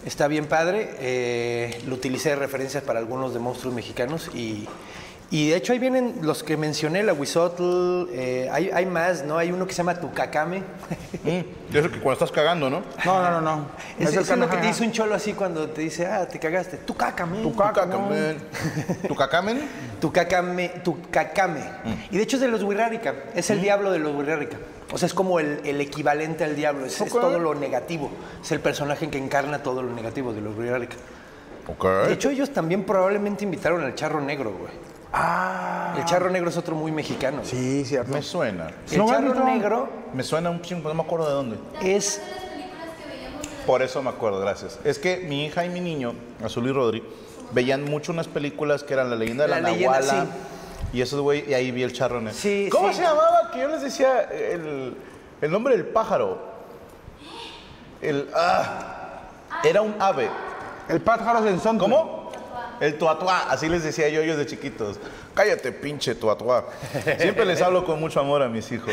Está 0.05 0.27
bien 0.27 0.47
padre. 0.47 0.91
eh, 0.99 1.81
lo 1.87 1.95
utilicé 1.95 2.31
de 2.31 2.37
referencias 2.37 2.83
para 2.83 2.99
algunos 2.99 3.33
de 3.35 3.39
monstruos 3.41 3.75
mexicanos 3.75 4.31
y, 4.35 4.67
y 5.31 5.51
de 5.51 5.57
hecho 5.57 5.73
ahí 5.73 5.79
vienen 5.79 6.17
los 6.23 6.43
que 6.43 6.57
mencioné, 6.57 7.05
la 7.05 7.13
Huizotl, 7.13 8.09
eh, 8.13 8.49
hay, 8.51 8.71
hay 8.71 8.85
más, 8.87 9.25
¿no? 9.25 9.39
Hay 9.39 9.53
uno 9.53 9.67
que 9.67 9.73
se 9.73 9.79
llama 9.79 9.95
Tucacame. 9.95 10.63
Mm, 11.23 11.77
eso 11.77 11.91
que 11.91 12.01
cuando 12.01 12.13
estás 12.13 12.33
cagando, 12.33 12.71
¿no? 12.71 12.83
No, 13.05 13.23
no, 13.23 13.31
no, 13.31 13.41
no. 13.41 13.67
Es, 13.99 14.15
el 14.15 14.21
es 14.21 14.29
que 14.29 14.57
te 14.57 14.67
dice 14.67 14.85
un 14.85 14.91
cholo 14.91 15.15
así 15.15 15.35
cuando 15.35 15.69
te 15.69 15.83
dice, 15.83 16.07
ah, 16.07 16.27
te 16.27 16.39
cagaste. 16.39 16.79
Tucacame. 16.79 17.43
Tucacamen. 17.43 18.39
¿Tucacamen? 19.07 19.61
Tucacame, 20.01 20.69
Tucacame. 20.83 21.61
Mm. 21.61 22.15
Y 22.15 22.17
de 22.17 22.23
hecho 22.23 22.37
es 22.37 22.43
de 22.43 22.49
los 22.49 22.63
Wirrárica, 22.63 23.15
es 23.35 23.51
el 23.51 23.61
diablo 23.61 23.93
de 23.93 23.99
los 23.99 24.15
Wirrárica. 24.15 24.57
O 24.93 24.99
sea, 24.99 25.07
es 25.07 25.15
como 25.15 25.39
el, 25.39 25.61
el 25.65 25.81
equivalente 25.81 26.43
al 26.43 26.57
diablo, 26.57 26.87
es, 26.87 26.97
todo 26.97 27.39
lo 27.39 27.55
negativo. 27.55 28.11
Es 28.43 28.51
el 28.51 28.61
personaje 28.61 29.09
que 29.09 29.19
encarna 29.19 29.63
todo 29.63 29.83
lo 29.83 29.93
negativo 29.93 30.33
de 30.33 30.41
los 30.41 30.57
Wirrárica. 30.57 30.97
De 32.07 32.13
hecho, 32.13 32.31
ellos 32.31 32.51
también 32.51 32.85
probablemente 32.85 33.45
invitaron 33.45 33.85
al 33.85 33.95
Charro 33.95 34.21
Negro, 34.21 34.53
güey. 34.53 34.73
Ah. 35.13 35.95
El 35.99 36.05
Charro 36.05 36.31
Negro 36.31 36.51
es 36.51 36.57
otro 36.57 36.75
muy 36.77 36.93
mexicano. 36.93 37.41
Sí, 37.45 37.85
cierto. 37.85 38.13
Me 38.13 38.23
suena. 38.23 38.71
El 38.91 38.99
No, 38.99 39.09
Charro 39.09 39.35
no. 39.35 39.45
Negro 39.45 39.89
Me 40.15 40.23
suena 40.23 40.51
un 40.51 40.63
chingo, 40.63 40.89
no 40.89 40.95
me 40.95 41.03
acuerdo 41.03 41.27
de 41.27 41.33
dónde. 41.33 41.57
es... 41.83 42.21
Por 43.67 43.83
eso 43.83 44.03
me 44.03 44.11
acuerdo, 44.11 44.41
gracias. 44.41 44.79
Es 44.85 44.99
que 44.99 45.19
mi 45.19 45.45
hija 45.45 45.65
y 45.65 45.69
mi 45.69 45.81
niño, 45.81 46.15
Azul 46.45 46.67
y 46.67 46.73
Rodri, 46.73 47.05
veían 47.53 47.85
mucho 47.85 48.11
unas 48.11 48.27
películas 48.27 48.83
que 48.83 48.95
eran 48.95 49.11
La 49.11 49.17
leyenda 49.17 49.45
de 49.45 49.51
la, 49.51 49.61
La 49.61 49.71
leyenda, 49.71 50.01
Nahuala. 50.01 50.23
sí. 50.25 50.29
Y 50.93 51.03
esos 51.03 51.21
güey, 51.21 51.49
y 51.49 51.55
ahí 51.55 51.71
vi 51.71 51.83
el 51.85 51.93
charro 51.93 52.21
negro. 52.21 52.35
Sí, 52.37 52.69
¿Cómo 52.73 52.89
sí. 52.89 52.95
se 52.95 53.03
llamaba? 53.03 53.51
Que 53.53 53.61
yo 53.61 53.69
les 53.69 53.83
decía 53.83 54.23
el, 54.23 54.97
el 55.41 55.51
nombre 55.51 55.77
del 55.77 55.87
pájaro. 55.87 56.39
El. 58.03 58.29
Ah, 58.35 59.21
era 59.63 59.83
un 59.83 59.95
ave. 60.01 60.29
El 60.89 61.01
pájaro 61.01 61.43
sensón. 61.45 61.79
¿Cómo? 61.79 62.20
El 62.81 62.97
tuatuá, 62.97 63.51
así 63.51 63.69
les 63.69 63.85
decía 63.85 64.09
yo 64.09 64.23
ellos 64.23 64.39
de 64.39 64.47
chiquitos. 64.47 64.99
Cállate, 65.35 65.71
pinche 65.71 66.15
tuatuá. 66.15 66.65
Siempre 67.19 67.45
les 67.45 67.61
hablo 67.61 67.85
con 67.85 68.01
mucho 68.01 68.21
amor 68.21 68.43
a 68.43 68.49
mis 68.49 68.73
hijos. 68.73 68.93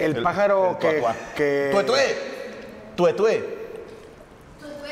El, 0.00 0.20
pájaro 0.22 0.72
el 0.72 0.78
que, 0.78 1.04
que... 1.36 1.68
Tuetué. 1.72 2.18
Tuetué. 2.96 3.58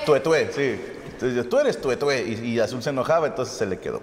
Tuetué, 0.05 0.53
sí. 0.53 0.81
Entonces, 1.11 1.49
tú 1.49 1.59
eres 1.59 1.81
tuetué. 1.81 2.23
Y, 2.23 2.51
y 2.51 2.61
Azul 2.61 2.83
se 2.83 2.91
enojaba, 2.91 3.27
entonces 3.27 3.57
se 3.57 3.67
le 3.67 3.79
quedó. 3.79 4.01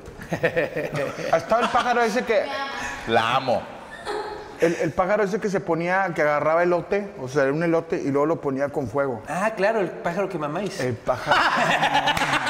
Estaba 1.34 1.62
el 1.62 1.70
pájaro 1.70 2.01
ese 2.01 2.25
que... 2.25 2.43
La 3.08 3.36
amo. 3.36 3.62
El, 4.60 4.75
el 4.75 4.91
pájaro 4.91 5.24
ese 5.24 5.39
que 5.39 5.50
se 5.50 5.60
ponía, 5.62 6.12
que 6.13 6.22
agarraba 6.22 6.63
elote, 6.63 7.10
o 7.22 7.27
sea, 7.27 7.43
era 7.43 7.53
un 7.53 7.63
elote 7.63 7.98
y 7.98 8.12
luego 8.12 8.25
lo 8.25 8.41
ponía 8.41 8.70
con 8.70 8.88
fuego. 8.88 9.22
Ah, 9.27 9.51
claro, 9.55 9.79
el 9.79 9.89
pájaro 9.89 10.27
que 10.27 10.38
mamáis. 10.38 10.79
El 10.79 10.96
pájaro. 10.96 11.38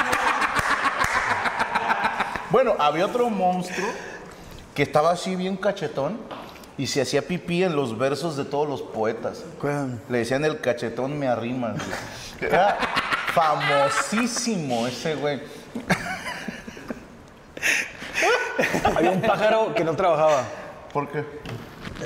Bueno, 2.54 2.76
había 2.78 3.06
otro 3.06 3.28
monstruo 3.30 3.88
que 4.76 4.84
estaba 4.84 5.10
así 5.10 5.34
bien 5.34 5.56
cachetón 5.56 6.20
y 6.78 6.86
se 6.86 7.02
hacía 7.02 7.22
pipí 7.22 7.64
en 7.64 7.74
los 7.74 7.98
versos 7.98 8.36
de 8.36 8.44
todos 8.44 8.68
los 8.68 8.80
poetas. 8.80 9.42
¿Cuál? 9.60 10.00
Le 10.08 10.18
decían 10.18 10.44
el 10.44 10.60
cachetón 10.60 11.18
me 11.18 11.26
arrima. 11.26 11.74
Era 12.40 12.78
famosísimo 13.34 14.86
ese 14.86 15.16
güey. 15.16 15.42
Había 18.84 19.10
un 19.10 19.20
pájaro 19.20 19.74
que 19.74 19.82
no 19.82 19.96
trabajaba. 19.96 20.44
¿Por 20.92 21.08
qué? 21.08 21.24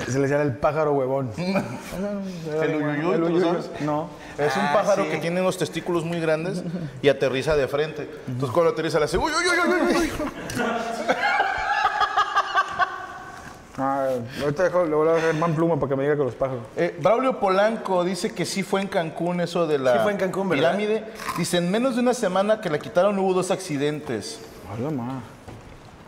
Se 0.07 0.13
le 0.19 0.27
decía 0.27 0.41
el 0.41 0.53
pájaro 0.57 0.93
huevón. 0.93 1.31
El 1.37 2.75
uyuyuy, 2.75 3.13
El 3.13 3.15
¿tú 3.15 3.19
lo 3.19 3.25
uyuyuy. 3.27 3.41
sabes? 3.49 3.69
No. 3.81 4.09
Es 4.37 4.55
un 4.55 4.61
Ah, 4.63 4.71
pájaro 4.73 5.03
sí. 5.03 5.09
que 5.09 5.17
tiene 5.17 5.41
unos 5.41 5.57
testículos 5.57 6.05
muy 6.05 6.19
grandes 6.19 6.63
y 7.01 7.09
aterriza 7.09 7.55
de 7.55 7.67
frente. 7.67 8.09
Entonces 8.27 8.53
cuando 8.53 8.71
aterriza 8.71 8.99
le 8.99 9.05
hace 9.05 9.17
uy, 9.17 9.31
uy, 9.31 9.45
uy, 9.47 9.71
uy, 9.73 9.95
uy, 9.95 9.97
uy". 9.97 10.11
Ah, 13.81 14.09
ahorita 14.41 14.65
dejo- 14.69 14.83
le 14.85 14.93
voy 14.93 15.07
a 15.07 15.13
dejar 15.13 15.35
man 15.35 15.55
pluma 15.55 15.75
para 15.79 15.89
que 15.91 15.95
me 15.95 16.03
diga 16.03 16.17
con 16.17 16.25
los 16.25 16.35
pájaros. 16.35 16.63
Eh, 16.75 16.97
Braulio 17.01 17.39
Polanco 17.39 18.03
dice 18.03 18.33
que 18.33 18.45
sí 18.45 18.61
fue 18.61 18.81
en 18.81 18.87
Cancún 18.89 19.39
eso 19.39 19.67
de 19.67 19.79
la 19.79 19.93
Sí 19.93 19.99
fue 20.03 20.11
en 20.11 20.17
Cancún, 20.17 20.49
pirámide. 20.49 21.05
Dice, 21.37 21.57
en 21.59 21.71
menos 21.71 21.95
de 21.95 22.01
una 22.01 22.13
semana 22.13 22.59
que 22.59 22.69
la 22.69 22.77
quitaron 22.77 23.17
hubo 23.19 23.33
dos 23.33 23.51
accidentes. 23.51 24.41
Hola, 24.77 24.89
ma. 24.91 25.21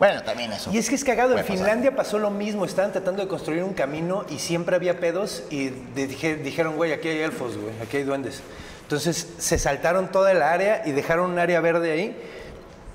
Bueno, 0.02 0.22
también 0.24 0.52
eso. 0.52 0.70
Y 0.72 0.78
es 0.78 0.88
que 0.88 0.96
es 0.96 1.04
cagado, 1.04 1.28
en 1.30 1.34
Puede 1.36 1.42
pasar. 1.44 1.56
Finlandia 1.58 1.94
pasó 1.94 2.18
lo 2.18 2.30
mismo, 2.30 2.64
estaban 2.64 2.90
tratando 2.90 3.22
de 3.22 3.28
construir 3.28 3.62
un 3.62 3.72
camino 3.72 4.24
y 4.28 4.40
siempre 4.40 4.74
había 4.74 4.98
pedos 4.98 5.44
y 5.48 5.68
de- 5.68 6.08
dije- 6.08 6.36
dijeron, 6.36 6.74
güey, 6.74 6.92
aquí 6.92 7.06
hay 7.06 7.18
elfos, 7.20 7.56
güey, 7.56 7.72
aquí 7.80 7.98
hay 7.98 8.02
duendes. 8.02 8.40
Entonces 8.82 9.28
se 9.38 9.58
saltaron 9.58 10.10
toda 10.10 10.32
el 10.32 10.42
área 10.42 10.82
y 10.84 10.90
dejaron 10.90 11.30
un 11.30 11.38
área 11.38 11.60
verde 11.60 11.92
ahí 11.92 12.16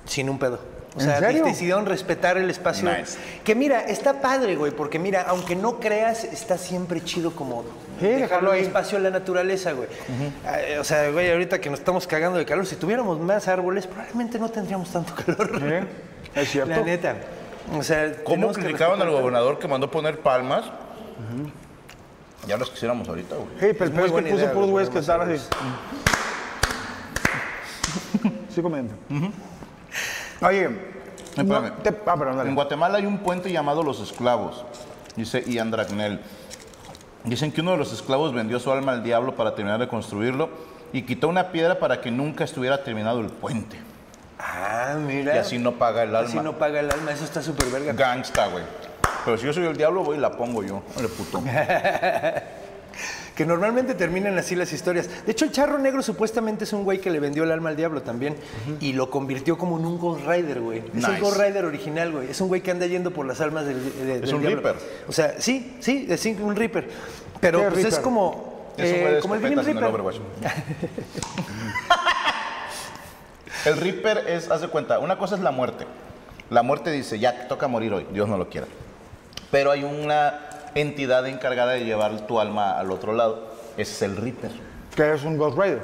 sin 0.04 0.28
un 0.28 0.38
pedo. 0.38 0.60
O 0.96 1.00
¿En 1.00 1.06
sea, 1.06 1.18
serio? 1.20 1.44
decidieron 1.44 1.86
respetar 1.86 2.36
el 2.38 2.50
espacio. 2.50 2.90
Nice. 2.90 3.16
Que 3.44 3.54
mira, 3.54 3.80
está 3.86 4.20
padre, 4.20 4.56
güey, 4.56 4.72
porque 4.72 4.98
mira, 4.98 5.22
aunque 5.28 5.56
no 5.56 5.80
creas, 5.80 6.24
está 6.24 6.58
siempre 6.58 7.02
chido 7.02 7.30
como 7.32 7.64
Sí, 8.00 8.06
dejarlo 8.06 8.50
ahí. 8.52 8.62
espacio 8.64 8.98
en 8.98 9.04
la 9.04 9.10
naturaleza, 9.10 9.72
güey. 9.72 9.88
Ah, 10.46 10.58
O 10.80 10.84
sea, 10.84 11.10
güey, 11.10 11.30
ahorita 11.30 11.58
que 11.60 11.70
nos 11.70 11.78
estamos 11.78 12.06
cagando 12.06 12.38
de 12.38 12.44
calor, 12.44 12.66
si 12.66 12.76
tuviéramos 12.76 13.18
más 13.20 13.48
árboles, 13.48 13.86
probablemente 13.86 14.38
no 14.38 14.50
tendríamos 14.50 14.90
tanto 14.92 15.14
calor. 15.26 15.58
¿Eh? 15.62 15.84
Es 16.34 16.50
cierto. 16.50 16.70
La 16.70 16.82
neta. 16.82 17.16
O 17.76 17.82
sea, 17.82 18.22
¿Cómo 18.24 18.52
criticaban 18.52 19.00
al 19.02 19.10
gobernador 19.10 19.58
que 19.58 19.68
mandó 19.68 19.90
poner 19.90 20.20
palmas? 20.20 20.64
Ya 22.46 22.56
los 22.56 22.70
quisiéramos 22.70 23.08
ahorita, 23.08 23.34
güey. 23.36 23.48
Sí, 23.60 23.66
pero 23.78 23.84
el 23.84 23.92
peor 23.92 24.06
es 24.06 24.12
que 24.12 24.30
puso 24.30 24.44
puros 24.46 24.54
güey, 24.54 24.70
güeyes 24.70 24.90
que 24.90 24.98
estaban 25.00 25.30
así. 25.30 25.42
Sí, 28.54 28.62
comenta. 28.62 28.94
Oye, 30.40 30.68
no, 31.36 31.42
Espérame. 31.42 31.72
te- 31.82 31.96
ah, 32.06 32.16
perdón. 32.16 32.46
En 32.48 32.54
Guatemala 32.54 32.98
hay 32.98 33.06
un 33.06 33.18
puente 33.18 33.50
llamado 33.52 33.82
Los 33.82 34.00
Esclavos, 34.00 34.64
dice 35.16 35.42
Ian 35.46 35.70
Dragnell. 35.70 36.20
Dicen 37.24 37.52
que 37.52 37.60
uno 37.60 37.72
de 37.72 37.78
los 37.78 37.92
esclavos 37.92 38.32
vendió 38.32 38.58
su 38.60 38.70
alma 38.70 38.92
al 38.92 39.02
diablo 39.02 39.34
para 39.34 39.54
terminar 39.54 39.78
de 39.80 39.88
construirlo 39.88 40.48
y 40.92 41.02
quitó 41.02 41.28
una 41.28 41.48
piedra 41.50 41.78
para 41.78 42.00
que 42.00 42.10
nunca 42.10 42.44
estuviera 42.44 42.82
terminado 42.84 43.20
el 43.20 43.26
puente. 43.26 43.76
Ah, 44.38 44.96
mira. 45.04 45.34
Y 45.34 45.38
así 45.38 45.58
no 45.58 45.78
paga 45.78 46.02
el 46.04 46.14
alma. 46.14 46.28
Así 46.28 46.38
no 46.38 46.58
paga 46.58 46.80
el 46.80 46.90
alma, 46.90 47.12
eso 47.12 47.24
está 47.24 47.42
súper 47.42 47.68
verga. 47.70 47.92
Gangsta, 47.92 48.46
güey. 48.48 48.64
Pero 49.24 49.36
si 49.36 49.46
yo 49.46 49.52
soy 49.52 49.66
el 49.66 49.76
diablo, 49.76 50.04
voy 50.04 50.16
y 50.16 50.20
la 50.20 50.30
pongo 50.36 50.62
yo. 50.62 50.82
Ole, 50.96 51.08
puto. 51.08 51.42
Que 53.34 53.46
normalmente 53.46 53.94
terminan 53.94 54.36
así 54.36 54.56
las 54.56 54.72
historias. 54.72 55.08
De 55.24 55.30
hecho, 55.30 55.44
el 55.44 55.52
charro 55.52 55.78
negro 55.78 56.02
supuestamente 56.02 56.64
es 56.64 56.72
un 56.72 56.82
güey 56.82 57.00
que 57.00 57.08
le 57.08 57.20
vendió 57.20 57.44
el 57.44 57.52
alma 57.52 57.68
al 57.68 57.76
diablo 57.76 58.02
también 58.02 58.34
y 58.80 58.94
lo 58.94 59.10
convirtió 59.10 59.56
como 59.56 59.78
en 59.78 59.86
un 59.86 59.96
Ghost 59.96 60.26
Rider, 60.26 60.58
güey. 60.60 60.78
Es 60.80 61.04
el 61.04 61.10
Nice. 61.10 61.20
Ghost 61.20 61.38
Rider 61.38 61.64
original, 61.64 62.10
güey. 62.10 62.30
Es 62.32 62.40
un 62.40 62.48
güey 62.48 62.62
que 62.62 62.72
anda 62.72 62.86
yendo 62.86 63.12
por 63.12 63.26
las 63.26 63.40
almas 63.40 63.64
del, 63.64 63.80
de- 63.94 64.20
del 64.22 64.34
un 64.34 64.40
diablo. 64.40 64.60
Reaper. 64.60 64.82
O 65.06 65.12
sea, 65.12 65.34
sí, 65.38 65.76
sí, 65.78 66.08
es 66.10 66.26
un 66.26 66.56
Reaper. 66.56 66.88
Pero 67.40 67.60
¿Qué 67.60 67.70
pues 67.70 67.84
es 67.84 68.00
como, 68.00 68.72
Es 68.76 68.90
un 68.90 68.96
eh, 68.96 69.00
güey 69.02 69.14
de 69.14 69.20
como 69.20 69.34
el 69.36 69.40
Reaper. 69.42 70.20
El 73.68 73.76
Reaper 73.76 74.24
es, 74.28 74.50
haz 74.50 74.60
de 74.60 74.68
cuenta, 74.68 74.98
una 74.98 75.18
cosa 75.18 75.34
es 75.34 75.40
la 75.42 75.50
muerte. 75.50 75.86
La 76.50 76.62
muerte 76.62 76.90
dice, 76.90 77.18
ya 77.18 77.46
toca 77.48 77.68
morir 77.68 77.92
hoy, 77.92 78.06
Dios 78.12 78.28
no 78.28 78.38
lo 78.38 78.48
quiera. 78.48 78.66
Pero 79.50 79.70
hay 79.70 79.84
una 79.84 80.40
entidad 80.74 81.26
encargada 81.26 81.72
de 81.72 81.84
llevar 81.84 82.26
tu 82.26 82.40
alma 82.40 82.78
al 82.78 82.90
otro 82.90 83.12
lado. 83.12 83.48
Ese 83.76 83.92
es 83.92 84.02
el 84.02 84.16
Reaper. 84.16 84.50
Que 84.96 85.12
es 85.12 85.22
un 85.24 85.36
Ghost 85.36 85.58
Rider. 85.58 85.82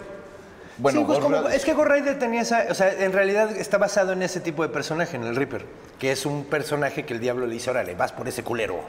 Bueno, 0.79 1.01
Sí, 1.01 1.05
pues 1.07 1.19
Ghost 1.21 1.31
como- 1.33 1.43
Rider- 1.47 1.55
es 1.57 1.65
que 1.65 1.73
Ghost 1.75 1.89
Rider 1.91 2.19
tenía 2.19 2.41
esa, 2.41 2.65
o 2.71 2.75
sea, 2.75 2.93
en 2.93 3.13
realidad 3.13 3.51
está 3.57 3.79
basado 3.79 4.13
en 4.13 4.23
ese 4.23 4.41
tipo 4.41 4.63
de 4.63 4.71
personaje, 4.71 5.17
en 5.17 5.23
el 5.25 5.37
Reaper, 5.37 5.65
que 6.01 6.11
es 6.11 6.27
un 6.27 6.45
personaje 6.47 7.05
que 7.05 7.15
el 7.15 7.21
diablo 7.21 7.47
le 7.47 7.53
dice, 7.53 7.71
órale, 7.71 7.95
vas 7.95 8.11
por 8.13 8.27
ese 8.27 8.43
culero. 8.43 8.81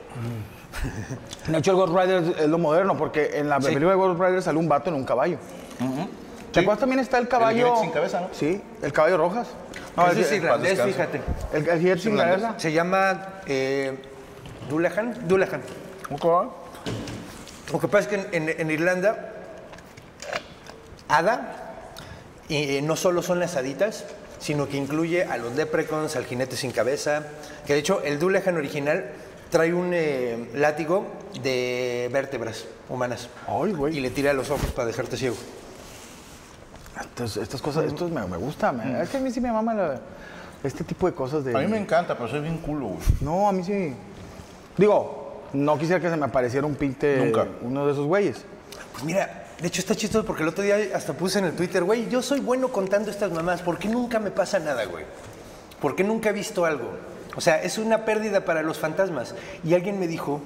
De 1.48 1.58
hecho, 1.60 1.72
el 1.72 1.78
Ghost 1.78 1.94
Rider 1.96 2.24
es- 2.40 2.48
lo 2.48 2.58
moderno, 2.58 2.98
porque 2.98 3.38
en 3.38 3.50
la 3.50 3.60
Sí. 3.62 3.68
película 3.68 3.92
de 3.92 3.96
Ghost 3.98 4.20
Rider 4.20 4.42
sale 4.42 4.58
un 4.58 4.68
vato 4.68 4.90
en 4.90 4.96
un 4.96 5.04
caballo. 5.06 5.38
¿Te 6.56 6.60
acuerdas 6.62 6.80
también 6.80 7.00
está 7.00 7.18
el 7.20 7.28
caballo? 7.28 7.66
jinete 7.68 7.82
sin 7.82 7.92
cabeza, 7.92 8.22
¿no? 8.22 8.30
Sí, 8.34 8.62
el 8.82 8.92
caballo 8.94 9.18
rojas. 9.18 9.48
No, 9.96 10.10
el, 10.10 10.18
es 10.18 10.32
el, 10.32 10.38
irlandés, 10.44 10.82
fíjate. 10.82 11.22
el, 11.54 11.70
el 11.70 11.80
jinete 11.80 12.02
sin 12.02 12.18
cabeza. 12.18 12.56
Se 12.58 12.72
llama 12.72 13.28
eh, 13.46 13.98
Dullahan. 14.70 15.28
Dullahan. 15.28 15.62
Ok. 16.12 16.26
Lo 17.72 17.80
que 17.80 17.88
pasa 17.88 18.00
es 18.00 18.08
que 18.08 18.38
en, 18.38 18.50
en- 18.50 18.60
en 18.62 18.72
Irlanda, 18.72 19.34
hada 21.08 21.74
y, 22.48 22.78
eh, 22.78 22.82
no 22.82 22.96
solo 22.96 23.22
son 23.22 23.40
las 23.40 23.56
haditas, 23.56 24.06
sino 24.40 24.68
que 24.68 24.78
incluye 24.78 25.24
a 25.24 25.38
los 25.38 25.56
leprechauns, 25.56 26.16
al 26.16 26.26
jinete 26.26 26.56
sin 26.56 26.72
cabeza, 26.72 27.24
que 27.66 27.74
de 27.74 27.80
hecho 27.80 28.02
el 28.04 28.20
Dullahan 28.20 28.58
original 28.58 29.06
trae 29.50 29.74
un 29.74 29.92
eh, 29.94 30.50
látigo 30.54 31.06
de 31.42 32.10
vértebras 32.12 32.66
humanas. 32.90 33.30
Ay, 33.48 33.72
güey. 33.74 33.98
Y 33.98 34.02
le 34.02 34.10
tira 34.10 34.32
a 34.32 34.34
los 34.34 34.50
ojos 34.50 34.72
para 34.72 34.88
dejarte 34.88 35.18
ciego. 35.18 35.36
Entonces, 37.02 37.44
estas 37.44 37.62
cosas, 37.62 37.86
esto 37.86 38.08
me, 38.10 38.26
me 38.26 38.38
gusta. 38.38 38.72
me- 38.72 39.02
es 39.02 39.10
que 39.10 39.18
a 39.18 39.20
mí 39.20 39.32
sí 39.32 39.42
me 39.42 39.52
mama 39.52 39.74
la- 39.74 40.00
este 40.64 40.84
tipo 40.84 41.06
de 41.08 41.14
cosas 41.14 41.44
de... 41.44 41.56
A 41.56 41.60
mí 41.60 41.68
me 41.68 41.78
encanta, 41.78 42.16
pero 42.16 42.28
soy 42.30 42.40
bien 42.42 42.58
culo, 42.58 42.88
güey. 42.88 43.00
No, 43.22 43.48
a 43.48 43.52
mí 43.52 43.64
sí. 43.64 43.94
Digo, 44.78 45.44
no 45.54 45.78
quisiera 45.78 46.02
que 46.02 46.10
se 46.10 46.18
me 46.18 46.26
apareciera 46.26 46.66
un 46.66 46.76
pinte... 46.76 47.18
Nunca. 47.18 47.46
Uno 47.62 47.86
de 47.86 47.92
esos 47.94 48.06
güeyes. 48.08 48.44
Pues 48.94 49.04
mira, 49.04 49.44
De 49.62 49.68
hecho, 49.68 49.80
está 49.82 49.96
chistoso 49.96 50.26
porque 50.26 50.44
el 50.44 50.50
otro 50.50 50.64
día 50.64 50.76
hasta 50.96 51.14
puse 51.14 51.40
en 51.40 51.46
el 51.46 51.54
Twitter, 51.54 51.84
güey, 51.84 52.10
yo 52.10 52.22
soy 52.22 52.40
bueno 52.42 52.70
contando 52.70 53.10
estas 53.12 53.32
mamás, 53.32 53.62
¿por 53.62 53.78
qué 53.78 53.88
nunca 53.88 54.20
me 54.20 54.32
pasa 54.32 54.60
nada, 54.60 54.84
güey? 54.86 55.06
¿Por 55.80 55.96
qué 55.96 56.04
nunca 56.04 56.30
he 56.30 56.34
visto 56.34 56.66
algo? 56.66 56.90
O 57.38 57.42
sea, 57.42 57.62
es 57.62 57.78
una 57.78 58.04
pérdida 58.06 58.44
para 58.44 58.62
los 58.64 58.80
fantasmas. 58.80 59.34
Y 59.64 59.74
alguien 59.74 60.00
me 60.00 60.08
dijo, 60.08 60.42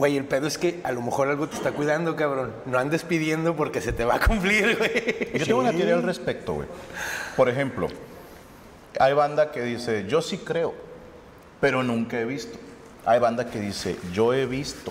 güey, 0.00 0.16
el 0.16 0.24
pedo 0.24 0.46
es 0.46 0.56
que 0.56 0.80
a 0.82 0.92
lo 0.92 1.02
mejor 1.02 1.28
algo 1.28 1.46
te 1.46 1.56
está 1.56 1.72
cuidando, 1.72 2.16
cabrón. 2.16 2.54
No 2.64 2.78
andes 2.78 3.04
pidiendo 3.04 3.54
porque 3.54 3.82
se 3.82 3.92
te 3.92 4.06
va 4.06 4.14
a 4.14 4.20
cumplir, 4.20 4.76
güey. 4.78 5.38
Yo 5.38 5.44
tengo 5.44 5.60
una 5.60 5.72
teoría 5.72 5.94
al 5.94 6.02
respecto, 6.02 6.54
güey. 6.54 6.66
Por 7.36 7.50
ejemplo, 7.50 7.86
hay 8.98 9.12
banda 9.12 9.52
que 9.52 9.60
dice, 9.60 10.06
yo 10.08 10.22
sí 10.22 10.38
creo, 10.38 10.72
pero 11.60 11.82
nunca 11.82 12.18
he 12.18 12.24
visto. 12.24 12.58
Hay 13.04 13.20
banda 13.20 13.50
que 13.50 13.60
dice, 13.60 13.98
yo 14.10 14.32
he 14.32 14.46
visto, 14.46 14.90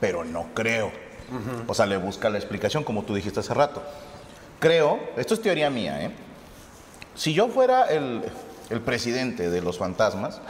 pero 0.00 0.24
no 0.24 0.46
creo. 0.54 0.90
O 1.66 1.74
sea, 1.74 1.84
le 1.84 1.98
busca 1.98 2.30
la 2.30 2.38
explicación, 2.38 2.82
como 2.82 3.02
tú 3.02 3.14
dijiste 3.14 3.40
hace 3.40 3.52
rato. 3.52 3.82
Creo, 4.58 5.00
esto 5.18 5.34
es 5.34 5.42
teoría 5.42 5.68
mía, 5.68 6.02
¿eh? 6.02 6.10
Si 7.14 7.34
yo 7.34 7.48
fuera 7.48 7.84
el, 7.84 8.22
el 8.70 8.80
presidente 8.80 9.50
de 9.50 9.60
los 9.60 9.76
fantasmas 9.76 10.40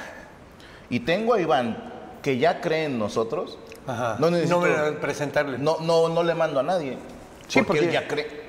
y 0.91 1.01
tengo 1.01 1.35
a 1.35 1.41
Iván 1.41 1.93
que 2.23 2.39
ya 2.39 2.63
cree 2.63 2.85
en 2.85 2.99
nosotros, 2.99 3.59
Ajá. 3.87 4.17
no 4.19 4.31
necesito 4.31 4.61
me- 4.61 4.93
presentarle. 4.93 5.59
no, 5.59 5.79
no, 5.81 6.09
no 6.09 6.23
le 6.23 6.35
mando 6.35 6.61
a 6.61 6.63
nadie. 6.63 6.97
Sí, 7.49 7.61
porque, 7.63 7.65
porque- 7.67 7.85
él 7.87 7.91
ya 7.93 8.09
cree. 8.09 8.45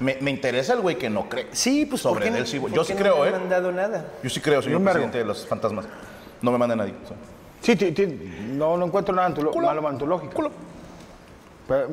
Me, 0.00 0.16
me 0.20 0.30
interesa 0.32 0.72
el 0.72 0.80
güey 0.80 0.96
que 0.98 1.08
no 1.08 1.28
cree. 1.28 1.46
Sí, 1.52 1.86
pues 1.86 2.02
¿por 2.02 2.14
sobre 2.14 2.28
él 2.28 2.38
no- 2.40 2.46
sí, 2.46 2.60
Yo 2.72 2.82
sí 2.82 2.92
no 2.94 2.98
creo, 2.98 3.18
me 3.20 3.26
¿eh? 3.28 3.34
han 3.34 3.40
mandado 3.40 3.70
nada. 3.72 4.04
Yo 4.22 4.30
sí 4.30 4.40
creo, 4.40 4.60
señor 4.62 4.82
presidente 4.82 5.18
de 5.18 5.24
los 5.24 5.46
fantasmas. 5.46 5.86
No 6.40 6.50
me 6.50 6.58
manda 6.58 6.74
nadie. 6.74 6.94
Sí, 7.60 7.76
no, 8.54 8.76
no 8.76 8.86
encuentro 8.86 9.14
nada 9.14 9.28
malo 9.54 9.88
antológico. 9.88 10.50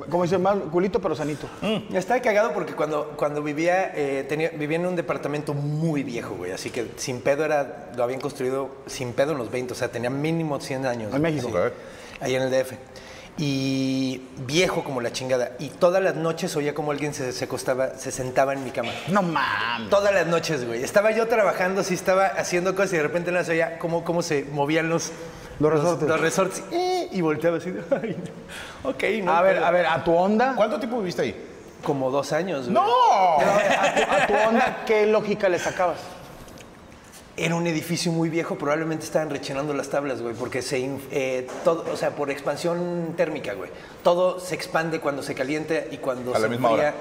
Como 0.10 0.24
dice, 0.24 0.38
mal, 0.40 0.62
culito 0.64 1.00
pero 1.00 1.16
sanito. 1.16 1.48
Estaba 1.94 2.20
cagado 2.22 2.52
porque 2.54 2.74
cuando, 2.74 3.14
cuando 3.16 3.44
vivía, 3.44 3.92
eh, 3.96 4.26
tenía, 4.28 4.50
vivía 4.50 4.78
en 4.78 4.88
un 4.88 4.96
departamento 4.96 5.54
muy 5.54 6.02
viejo, 6.04 6.34
güey. 6.36 6.52
Así 6.52 6.72
que 6.72 6.92
sin 6.98 7.22
pedo 7.22 7.46
era, 7.46 7.92
lo 7.96 8.04
habían 8.04 8.20
construido 8.20 8.70
sin 8.88 9.14
pedo 9.14 9.34
en 9.34 9.38
los 9.38 9.52
20, 9.52 9.74
o 9.74 9.76
sea, 9.76 9.90
tenía 9.90 10.10
mínimo 10.10 10.60
100 10.60 10.86
años. 10.88 11.14
En 11.14 11.22
México. 11.22 11.50
Sí. 11.50 11.74
Ahí 12.22 12.36
en 12.36 12.44
el 12.44 12.52
DF. 12.52 12.74
Y 13.42 14.22
viejo 14.40 14.84
como 14.84 15.00
la 15.00 15.14
chingada. 15.14 15.52
Y 15.60 15.70
todas 15.70 16.04
las 16.04 16.16
noches 16.16 16.54
oía 16.58 16.74
como 16.74 16.92
alguien 16.92 17.14
se, 17.14 17.32
se 17.32 17.46
acostaba, 17.46 17.98
se 17.98 18.12
sentaba 18.12 18.52
en 18.52 18.66
mi 18.66 18.72
cama. 18.72 18.92
No 19.08 19.22
mames. 19.22 19.90
Todas 19.90 20.14
las 20.14 20.28
noches, 20.28 20.68
güey. 20.68 20.84
Estaba 20.84 21.12
yo 21.12 21.26
trabajando, 21.28 21.84
sí 21.84 21.94
estaba 21.94 22.26
haciendo 22.26 22.76
cosas 22.76 22.94
y 22.94 22.98
de 22.98 23.04
repente 23.04 23.44
se 23.46 23.52
oía 23.54 23.80
cómo, 23.80 24.04
cómo 24.04 24.22
se 24.22 24.44
movían 24.52 24.90
los, 24.90 25.12
Los 25.60 25.72
resortes. 25.72 26.10
Los, 26.10 26.20
resortes. 26.20 26.64
Eh, 26.72 27.08
y 27.14 27.22
volteaba 27.22 27.58
así. 27.58 27.72
de, 27.72 27.82
Ay, 28.02 28.18
no. 28.84 28.90
Ok, 28.90 29.04
no. 29.24 29.32
A 29.34 29.42
ver, 29.42 29.54
pero- 29.56 29.66
a 29.66 29.72
ver, 29.72 29.86
a 29.86 30.04
tu 30.04 30.14
onda. 30.14 30.54
¿Cuánto 30.58 30.78
tiempo 30.78 30.98
viviste 31.00 31.22
ahí? 31.22 31.46
Como 31.82 32.12
dos 32.12 32.34
años, 32.34 32.64
güey. 32.70 32.74
¡No! 32.74 32.84
Pero, 33.38 33.52
a, 33.52 33.56
ver, 33.58 33.72
a 33.72 33.96
tu, 33.96 34.12
a 34.12 34.28
tu 34.28 34.50
onda, 34.50 34.84
¿qué 34.86 35.06
lógica 35.06 35.48
le 35.48 35.60
sacabas? 35.60 36.00
Era 37.42 37.56
un 37.56 37.66
edificio 37.68 38.12
muy 38.12 38.30
viejo, 38.30 38.58
probablemente 38.58 39.06
estaban 39.06 39.30
rechinando 39.30 39.74
las 39.74 39.90
tablas, 39.90 40.22
güey, 40.22 40.34
porque 40.36 40.62
se, 40.62 40.80
inf- 40.80 41.08
eh, 41.12 41.48
todo, 41.64 41.86
o 41.92 41.96
sea, 41.98 42.12
por 42.12 42.30
expansión 42.30 43.14
térmica, 43.16 43.54
güey. 43.54 43.70
Todo 44.04 44.40
se 44.40 44.56
expande 44.56 45.00
cuando 45.00 45.24
se 45.24 45.34
calienta 45.36 45.76
y 45.92 45.98
cuando 45.98 46.32
A 46.32 46.36
se 46.36 46.42
la 46.42 46.48
misma 46.50 46.70
enfría. 46.72 46.90
hora. 46.90 46.98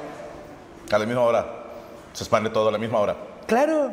A 0.93 0.99
la 0.99 1.07
misma 1.07 1.23
hora. 1.23 1.47
Se 2.13 2.23
expande 2.25 2.51
todo 2.51 2.69
a 2.69 2.73
la 2.73 2.79
misma 2.79 3.01
hora. 3.01 3.17
Claro. 3.47 3.91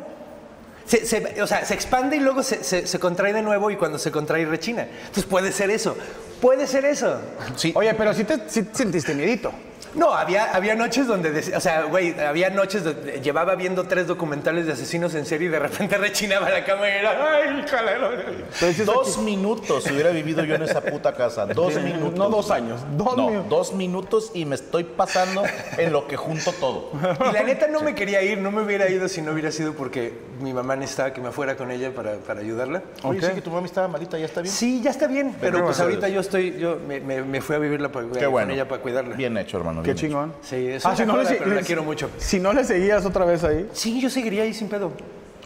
Se, 0.86 1.04
se- 1.04 1.42
o 1.42 1.46
sea, 1.48 1.64
se 1.64 1.74
expande 1.74 2.16
y 2.16 2.20
luego 2.20 2.42
se, 2.44 2.62
se- 2.62 2.86
se 2.86 2.98
contrae 3.00 3.32
de 3.32 3.42
nuevo 3.42 3.70
y 3.72 3.76
cuando 3.76 3.98
se 3.98 4.12
contrae 4.12 4.44
rechina. 4.46 4.82
Entonces 4.84 5.24
puede 5.24 5.50
ser 5.50 5.70
eso. 5.70 5.96
Puede 6.40 6.66
ser 6.68 6.84
eso. 6.84 7.18
Sí. 7.56 7.72
Oye, 7.74 7.92
pero 7.94 8.14
sí 8.14 8.22
te 8.24 8.48
sí 8.48 8.62
te 8.62 8.74
sentiste 8.76 9.14
miedito. 9.14 9.50
No, 9.96 10.12
había, 10.14 10.54
había 10.54 10.74
noches 10.74 11.06
donde, 11.06 11.32
dec- 11.32 11.56
o 11.56 11.60
sea, 11.60 11.82
güey, 11.84 12.18
había 12.20 12.50
noches 12.50 12.84
donde 12.84 13.20
llevaba 13.20 13.54
viendo 13.54 13.84
tres 13.84 14.06
documentales 14.06 14.66
de 14.66 14.72
asesinos 14.74 15.14
en 15.14 15.26
serie 15.26 15.48
y 15.48 15.50
de 15.50 15.58
repente 15.58 15.96
rechinaba 15.98 16.48
la 16.50 16.64
cama 16.64 16.88
y 16.88 16.92
era, 16.92 17.34
ay, 17.36 17.64
híjole. 17.64 18.84
Dos 18.84 19.18
minutos 19.18 19.86
hubiera 19.90 20.10
vivido 20.10 20.44
yo 20.44 20.54
en 20.54 20.62
esa 20.62 20.80
puta 20.80 21.14
casa. 21.14 21.46
Dos 21.46 21.74
minutos. 21.82 22.14
No 22.18 22.28
dos 22.28 22.50
años, 22.50 22.80
dos 22.96 23.16
no, 23.16 23.28
minutos. 23.28 23.48
dos 23.50 23.74
minutos 23.74 24.30
y 24.34 24.44
me 24.44 24.54
estoy 24.54 24.84
pasando 24.84 25.42
en 25.78 25.92
lo 25.92 26.06
que 26.06 26.16
junto 26.16 26.52
todo. 26.52 26.90
Y 27.30 27.32
la 27.32 27.42
neta 27.42 27.66
no 27.68 27.80
me 27.80 27.94
quería 27.94 28.22
ir, 28.22 28.38
no 28.38 28.50
me 28.50 28.62
hubiera 28.62 28.88
ido 28.88 29.08
si 29.08 29.22
no 29.22 29.32
hubiera 29.32 29.50
sido 29.50 29.74
porque 29.74 30.12
mi 30.40 30.52
mamá 30.52 30.76
necesitaba 30.76 31.12
que 31.12 31.20
me 31.20 31.30
fuera 31.32 31.56
con 31.56 31.70
ella 31.70 31.92
para, 31.94 32.16
para 32.16 32.40
ayudarla. 32.40 32.82
Oye, 33.02 33.18
Ok. 33.20 33.24
sí 33.28 33.34
que 33.34 33.40
tu 33.42 33.50
mami 33.50 33.66
estaba 33.66 33.88
malita, 33.88 34.18
¿ya 34.18 34.26
está 34.26 34.42
bien? 34.42 34.52
Sí, 34.54 34.80
ya 34.82 34.90
está 34.90 35.06
bien, 35.06 35.34
pero 35.40 35.64
pues 35.64 35.80
ahorita 35.80 36.08
yo 36.08 36.20
estoy, 36.20 36.56
yo 36.58 36.78
me, 36.86 37.00
me- 37.00 37.22
me 37.22 37.40
fui 37.40 37.56
a 37.56 37.58
vivirla 37.58 37.90
para, 37.90 38.06
Qué 38.08 38.26
bueno. 38.26 38.48
con 38.48 38.54
ella 38.54 38.68
para 38.68 38.82
cuidarla. 38.82 39.16
Bien 39.16 39.36
hecho, 39.38 39.56
hermano. 39.56 39.82
Qué 39.86 39.94
chingón. 39.94 40.32
Sí, 40.42 40.56
es 40.68 40.84
Ah, 40.84 40.88
una 40.90 40.96
si 40.96 41.04
no, 41.06 41.16
le, 41.22 41.40
la 41.40 41.54
le- 41.56 41.62
quiero 41.62 41.82
mucho. 41.84 42.10
Si 42.18 42.38
no 42.38 42.52
le 42.52 42.64
seguías 42.64 43.04
otra 43.06 43.24
vez 43.24 43.42
ahí. 43.44 43.68
Sí, 43.72 44.00
yo 44.00 44.10
seguiría 44.10 44.42
ahí 44.42 44.52
sin 44.54 44.68
pedo. 44.68 44.92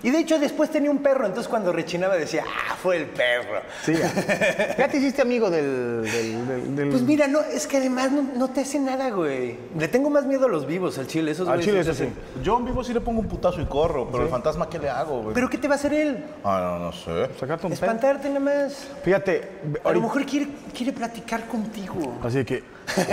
Y 0.03 0.09
de 0.11 0.18
hecho 0.20 0.38
después 0.38 0.70
tenía 0.70 0.90
un 0.90 1.03
perro, 1.03 1.26
entonces 1.26 1.46
cuando 1.46 1.72
rechinaba 1.74 2.14
decía, 2.16 2.42
ah, 2.48 2.74
fue 2.83 2.96
el 2.96 3.05
perro. 3.05 3.61
Sí, 3.85 3.92
ya. 3.92 4.11
Ya 4.79 4.88
te 4.88 4.96
hiciste 4.96 5.20
amigo 5.20 5.50
del. 5.50 6.00
del, 6.05 6.48
del- 6.48 6.76
del- 6.76 6.88
Pues 6.88 7.03
mira, 7.03 7.29
no, 7.29 7.40
es 7.42 7.66
que 7.66 7.76
además 7.76 8.11
no, 8.11 8.22
no 8.35 8.48
te 8.48 8.62
hace 8.62 8.81
nada, 8.81 9.11
güey. 9.11 9.59
Le 9.79 9.88
tengo 9.88 10.09
más 10.09 10.24
miedo 10.24 10.46
a 10.46 10.48
los 10.48 10.66
vivos, 10.66 10.96
al 10.96 11.07
chile. 11.07 11.33
Esos 11.33 11.46
Al 11.48 11.61
chile, 11.61 11.81
eso 11.81 11.92
sí. 11.92 12.09
Yo 12.42 12.57
en 12.57 12.64
vivo 12.64 12.83
sí 12.83 12.94
le 12.94 13.03
pongo 13.03 13.20
un 13.20 13.29
putazo 13.29 13.61
y 13.61 13.66
corro, 13.66 14.09
pero 14.11 14.22
el 14.24 14.31
fantasma, 14.31 14.70
¿qué 14.70 14.79
le 14.79 14.88
hago, 14.88 15.20
güey? 15.20 15.35
¿Pero 15.35 15.50
qué 15.50 15.59
te 15.59 15.68
va 15.68 15.74
a 15.74 15.76
hacer 15.76 15.92
él? 15.92 16.24
Ah, 16.44 16.79
no, 16.79 16.87
no 16.87 16.92
sé. 16.94 17.29
Sacarte 17.38 17.66
un. 17.66 17.74
Espantarte 17.74 18.29
nada 18.31 18.40
más. 18.40 18.88
Fíjate, 19.05 19.46
A 19.85 19.92
lo 19.92 20.00
mejor 20.00 20.24
quiere, 20.24 20.46
quiere 20.74 20.92
platicar 20.94 21.46
contigo. 21.46 22.14
Así 22.24 22.42
que, 22.46 22.62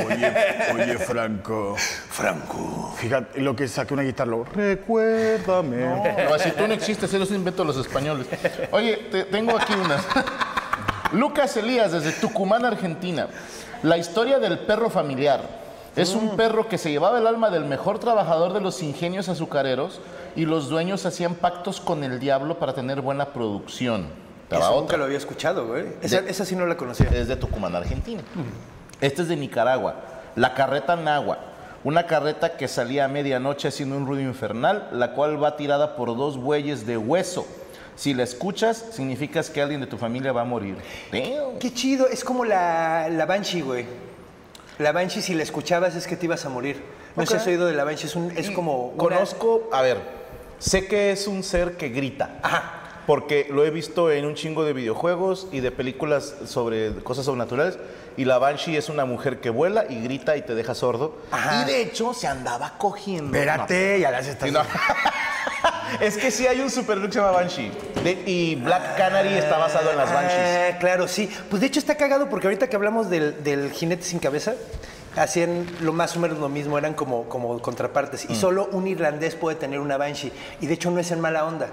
oye, 0.05 0.33
oye, 0.73 0.97
Franco. 0.99 1.75
Franco. 1.77 2.93
Fíjate, 2.97 3.41
lo 3.41 3.55
que 3.55 3.67
saqué 3.67 3.93
una 3.93 4.03
guitarra, 4.03 4.31
lo, 4.31 4.43
recuérdame. 4.43 5.77
No, 5.85 6.39
si 6.39 6.51
tú 6.51 6.67
no 6.67 6.73
existes, 6.73 7.13
eres 7.13 7.29
un 7.29 7.37
invento 7.37 7.63
de 7.63 7.67
los 7.67 7.77
españoles. 7.77 8.27
Oye, 8.71 8.97
te- 9.11 9.23
tengo 9.25 9.57
aquí 9.57 9.73
unas. 9.73 10.03
Lucas 11.13 11.55
Elías, 11.57 11.91
desde 11.91 12.11
Tucumán, 12.13 12.65
Argentina. 12.65 13.27
La 13.83 13.97
historia 13.97 14.39
del 14.39 14.59
perro 14.59 14.89
familiar. 14.89 15.67
Es 15.95 16.13
un 16.13 16.35
perro 16.37 16.67
que 16.67 16.77
se 16.77 16.91
llevaba 16.91 17.17
el 17.17 17.25
alma 17.25 17.49
del 17.49 17.65
mejor 17.65 17.97
trabajador 17.97 18.53
de 18.53 18.61
los 18.61 18.83
ingenios 18.83 19.29
azucareros 19.29 19.99
y 20.35 20.45
los 20.45 20.69
dueños 20.69 21.07
hacían 21.07 21.33
pactos 21.33 21.81
con 21.81 22.03
el 22.03 22.19
diablo 22.19 22.59
para 22.59 22.73
tener 22.75 23.01
buena 23.01 23.27
producción. 23.33 24.07
Eso 24.51 24.59
otra. 24.59 24.79
nunca 24.81 24.97
lo 24.97 25.05
había 25.05 25.17
escuchado, 25.17 25.65
güey. 25.65 25.85
Esa 26.03 26.45
sí 26.45 26.55
no 26.55 26.67
la 26.67 26.77
conocía. 26.77 27.07
Es 27.11 27.27
de 27.27 27.35
Tucumán, 27.35 27.75
Argentina. 27.75 28.21
Este 29.01 29.21
es 29.21 29.27
de 29.27 29.35
Nicaragua. 29.35 29.95
La 30.35 30.53
carreta 30.53 30.95
Nagua. 30.95 31.39
Una 31.83 32.05
carreta 32.07 32.57
que 32.57 32.67
salía 32.67 33.05
a 33.05 33.07
medianoche 33.07 33.67
haciendo 33.67 33.95
un 33.95 34.07
ruido 34.07 34.23
infernal, 34.23 34.89
la 34.91 35.11
cual 35.13 35.41
va 35.41 35.55
tirada 35.55 35.95
por 35.95 36.15
dos 36.17 36.37
bueyes 36.37 36.85
de 36.85 36.97
hueso. 36.97 37.47
Si 37.95 38.13
la 38.13 38.23
escuchas, 38.23 38.77
significa 38.91 39.41
que 39.43 39.61
alguien 39.61 39.81
de 39.81 39.87
tu 39.87 39.97
familia 39.97 40.31
va 40.31 40.41
a 40.41 40.45
morir. 40.45 40.75
Damn. 41.11 41.57
Qué 41.59 41.73
chido, 41.73 42.07
es 42.07 42.23
como 42.23 42.45
la, 42.45 43.07
la 43.09 43.25
Banshee, 43.25 43.61
güey. 43.61 43.85
La 44.79 44.91
Banshee, 44.91 45.21
si 45.21 45.33
la 45.33 45.43
escuchabas, 45.43 45.95
es 45.95 46.05
que 46.07 46.15
te 46.15 46.25
ibas 46.25 46.45
a 46.45 46.49
morir. 46.49 46.83
No 47.15 47.23
sé 47.23 47.29
si 47.29 47.33
Ok. 47.35 47.41
has 47.41 47.47
oído 47.47 47.65
de 47.65 47.73
la 47.73 47.83
Banshee, 47.83 48.05
es, 48.07 48.15
un, 48.15 48.31
es 48.37 48.51
como. 48.51 48.89
una- 48.89 48.97
Conozco, 48.97 49.69
a 49.71 49.81
ver, 49.81 49.97
sé 50.59 50.87
que 50.87 51.11
es 51.11 51.25
un 51.27 51.41
ser 51.43 51.77
que 51.77 51.89
grita. 51.89 52.37
Ajá. 52.43 52.73
Porque 53.07 53.47
lo 53.49 53.65
he 53.65 53.71
visto 53.71 54.11
en 54.11 54.25
un 54.25 54.35
chingo 54.35 54.65
de 54.65 54.73
videojuegos 54.73 55.47
y 55.53 55.61
de 55.61 55.71
películas 55.71 56.35
sobre 56.45 56.93
cosas 57.03 57.25
sobrenaturales. 57.25 57.79
Y 58.17 58.25
la 58.25 58.37
Banshee 58.37 58.75
es 58.75 58.89
una 58.89 59.05
mujer 59.05 59.39
que 59.39 59.49
vuela 59.49 59.85
y 59.89 60.01
grita 60.01 60.35
y 60.35 60.41
te 60.41 60.55
deja 60.55 60.75
sordo. 60.75 61.17
Ajá. 61.31 61.61
Y 61.61 61.65
de 61.71 61.81
hecho 61.83 62.13
se 62.13 62.27
andaba 62.27 62.77
cogiendo. 62.77 63.35
Espérate, 63.37 63.99
ya 64.01 64.11
las 64.11 64.27
estás. 64.27 64.51
No. 64.51 64.61
es 66.01 66.17
que 66.17 66.31
sí 66.31 66.47
hay 66.47 66.59
un 66.59 66.69
super 66.69 66.97
look 66.97 67.07
que 67.07 67.13
se 67.13 67.19
llama 67.19 67.31
Banshee. 67.31 67.71
De- 68.03 68.23
y 68.25 68.55
Black 68.55 68.97
Canary 68.97 69.35
está 69.35 69.57
basado 69.57 69.89
en 69.91 69.97
las 69.97 70.11
Banshees. 70.11 70.73
Ah, 70.73 70.77
claro, 70.77 71.07
sí. 71.07 71.31
Pues 71.49 71.61
de 71.61 71.67
hecho 71.67 71.79
está 71.79 71.95
cagado 71.95 72.27
porque 72.27 72.47
ahorita 72.47 72.67
que 72.67 72.75
hablamos 72.75 73.09
del, 73.09 73.41
del 73.41 73.71
jinete 73.71 74.03
sin 74.03 74.19
cabeza, 74.19 74.55
hacían 75.15 75.65
lo 75.79 75.93
más 75.93 76.17
o 76.17 76.19
menos 76.19 76.39
lo 76.39 76.49
mismo, 76.49 76.77
eran 76.77 76.93
como, 76.93 77.29
como 77.29 77.57
contrapartes. 77.61 78.27
Mm. 78.27 78.33
Y 78.33 78.35
solo 78.35 78.67
un 78.73 78.85
irlandés 78.85 79.35
puede 79.35 79.55
tener 79.55 79.79
una 79.79 79.95
Banshee. 79.95 80.33
Y 80.59 80.67
de 80.67 80.73
hecho 80.73 80.91
no 80.91 80.99
es 80.99 81.09
en 81.11 81.21
mala 81.21 81.45
onda. 81.45 81.69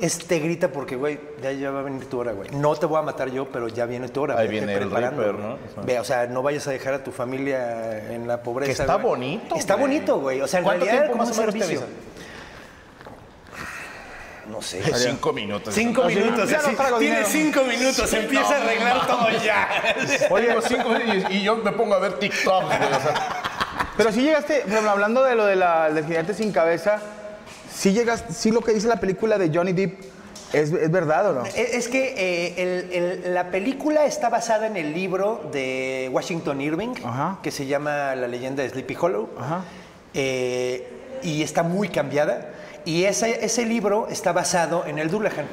Es 0.00 0.18
te 0.18 0.38
grita 0.38 0.68
porque, 0.68 0.94
güey, 0.94 1.18
ya, 1.42 1.50
ya 1.50 1.70
va 1.72 1.80
a 1.80 1.82
venir 1.82 2.06
tu 2.06 2.20
hora, 2.20 2.32
güey. 2.32 2.50
No 2.50 2.76
te 2.76 2.86
voy 2.86 2.98
a 2.98 3.02
matar 3.02 3.30
yo, 3.30 3.46
pero 3.50 3.66
ya 3.66 3.84
viene 3.84 4.08
tu 4.08 4.22
hora. 4.22 4.38
Ahí 4.38 4.46
viene 4.46 4.72
el 4.72 4.80
preparando, 4.80 5.22
Reaper. 5.22 5.40
¿no? 5.40 5.54
O 5.54 5.74
sea. 5.74 5.82
Ve, 5.82 5.98
o 6.00 6.04
sea, 6.04 6.26
no 6.26 6.42
vayas 6.42 6.66
a 6.68 6.70
dejar 6.70 6.94
a 6.94 7.02
tu 7.02 7.10
familia 7.10 8.12
en 8.12 8.28
la 8.28 8.42
pobreza. 8.42 8.66
Que 8.66 8.72
está 8.72 8.94
güey. 8.94 9.06
bonito, 9.06 9.56
Está 9.56 9.74
güey. 9.74 9.86
bonito, 9.86 10.20
güey. 10.20 10.40
O 10.40 10.46
sea, 10.46 10.58
en 10.60 10.64
¿Cuánto 10.64 10.84
realidad 10.84 11.06
era 11.06 11.12
tiempo 11.14 11.18
como 11.18 11.28
más 11.30 11.38
un 11.38 11.52
servicio. 11.52 11.82
No 14.48 14.62
sé. 14.62 14.82
Cinco 14.94 15.32
minutos. 15.32 15.74
Cinco 15.74 16.04
minutos, 16.04 16.48
ya 16.48 16.62
no 16.62 16.98
tiene 16.98 17.00
dinero. 17.00 17.26
cinco 17.28 17.64
minutos, 17.64 18.12
empieza 18.12 18.54
a 18.54 18.62
arreglar 18.62 19.06
todo 19.06 19.30
ya. 19.44 19.68
Oye, 20.30 20.54
los 20.54 20.64
cinco 20.64 20.88
minutos 20.88 21.30
y, 21.30 21.42
yo 21.42 21.56
me 21.56 21.72
pongo 21.72 21.94
a 21.94 21.98
ver 21.98 22.14
TikTok, 22.18 22.64
güey. 22.64 22.76
O 22.76 23.00
sea, 23.00 23.42
Pero 23.96 24.12
si 24.12 24.22
llegaste, 24.22 24.64
hablando 24.88 25.22
de 25.22 25.34
lo 25.34 25.44
de 25.44 25.56
la, 25.56 25.90
del 25.90 26.06
jinete 26.06 26.32
sin 26.32 26.50
cabeza, 26.52 27.00
si 27.78 27.92
llegas, 27.92 28.24
sí 28.30 28.50
lo 28.50 28.60
que 28.60 28.72
dice 28.74 28.88
la 28.88 28.98
película 29.00 29.38
de 29.38 29.50
Johnny 29.54 29.72
Depp, 29.72 30.00
¿Es, 30.52 30.72
es 30.72 30.90
verdad 30.90 31.28
o 31.28 31.32
no? 31.34 31.44
Eh, 31.44 31.70
Es 31.74 31.88
que 31.88 32.14
eh, 32.16 32.54
el- 32.56 32.92
el- 33.24 33.34
la 33.34 33.50
película 33.50 34.06
está 34.06 34.30
basada 34.30 34.66
en 34.66 34.78
el 34.78 34.94
libro 34.94 35.42
de 35.52 36.08
Washington 36.10 36.58
Irving, 36.62 36.94
Ajá. 37.04 37.38
que 37.42 37.50
se 37.50 37.66
llama 37.66 38.14
La 38.14 38.26
leyenda 38.28 38.62
de 38.62 38.70
Sleepy 38.70 38.96
Hollow. 38.98 39.28
Ajá. 39.38 39.64
Eh, 40.14 40.88
y 41.22 41.42
está 41.42 41.62
muy 41.62 41.88
cambiada. 41.90 42.50
Y 42.86 43.04
ese, 43.04 43.44
ese 43.44 43.66
libro 43.66 44.08
está 44.10 44.32
basado 44.32 44.84
en 44.86 44.98
el 44.98 45.10
Dullahan. 45.10 45.46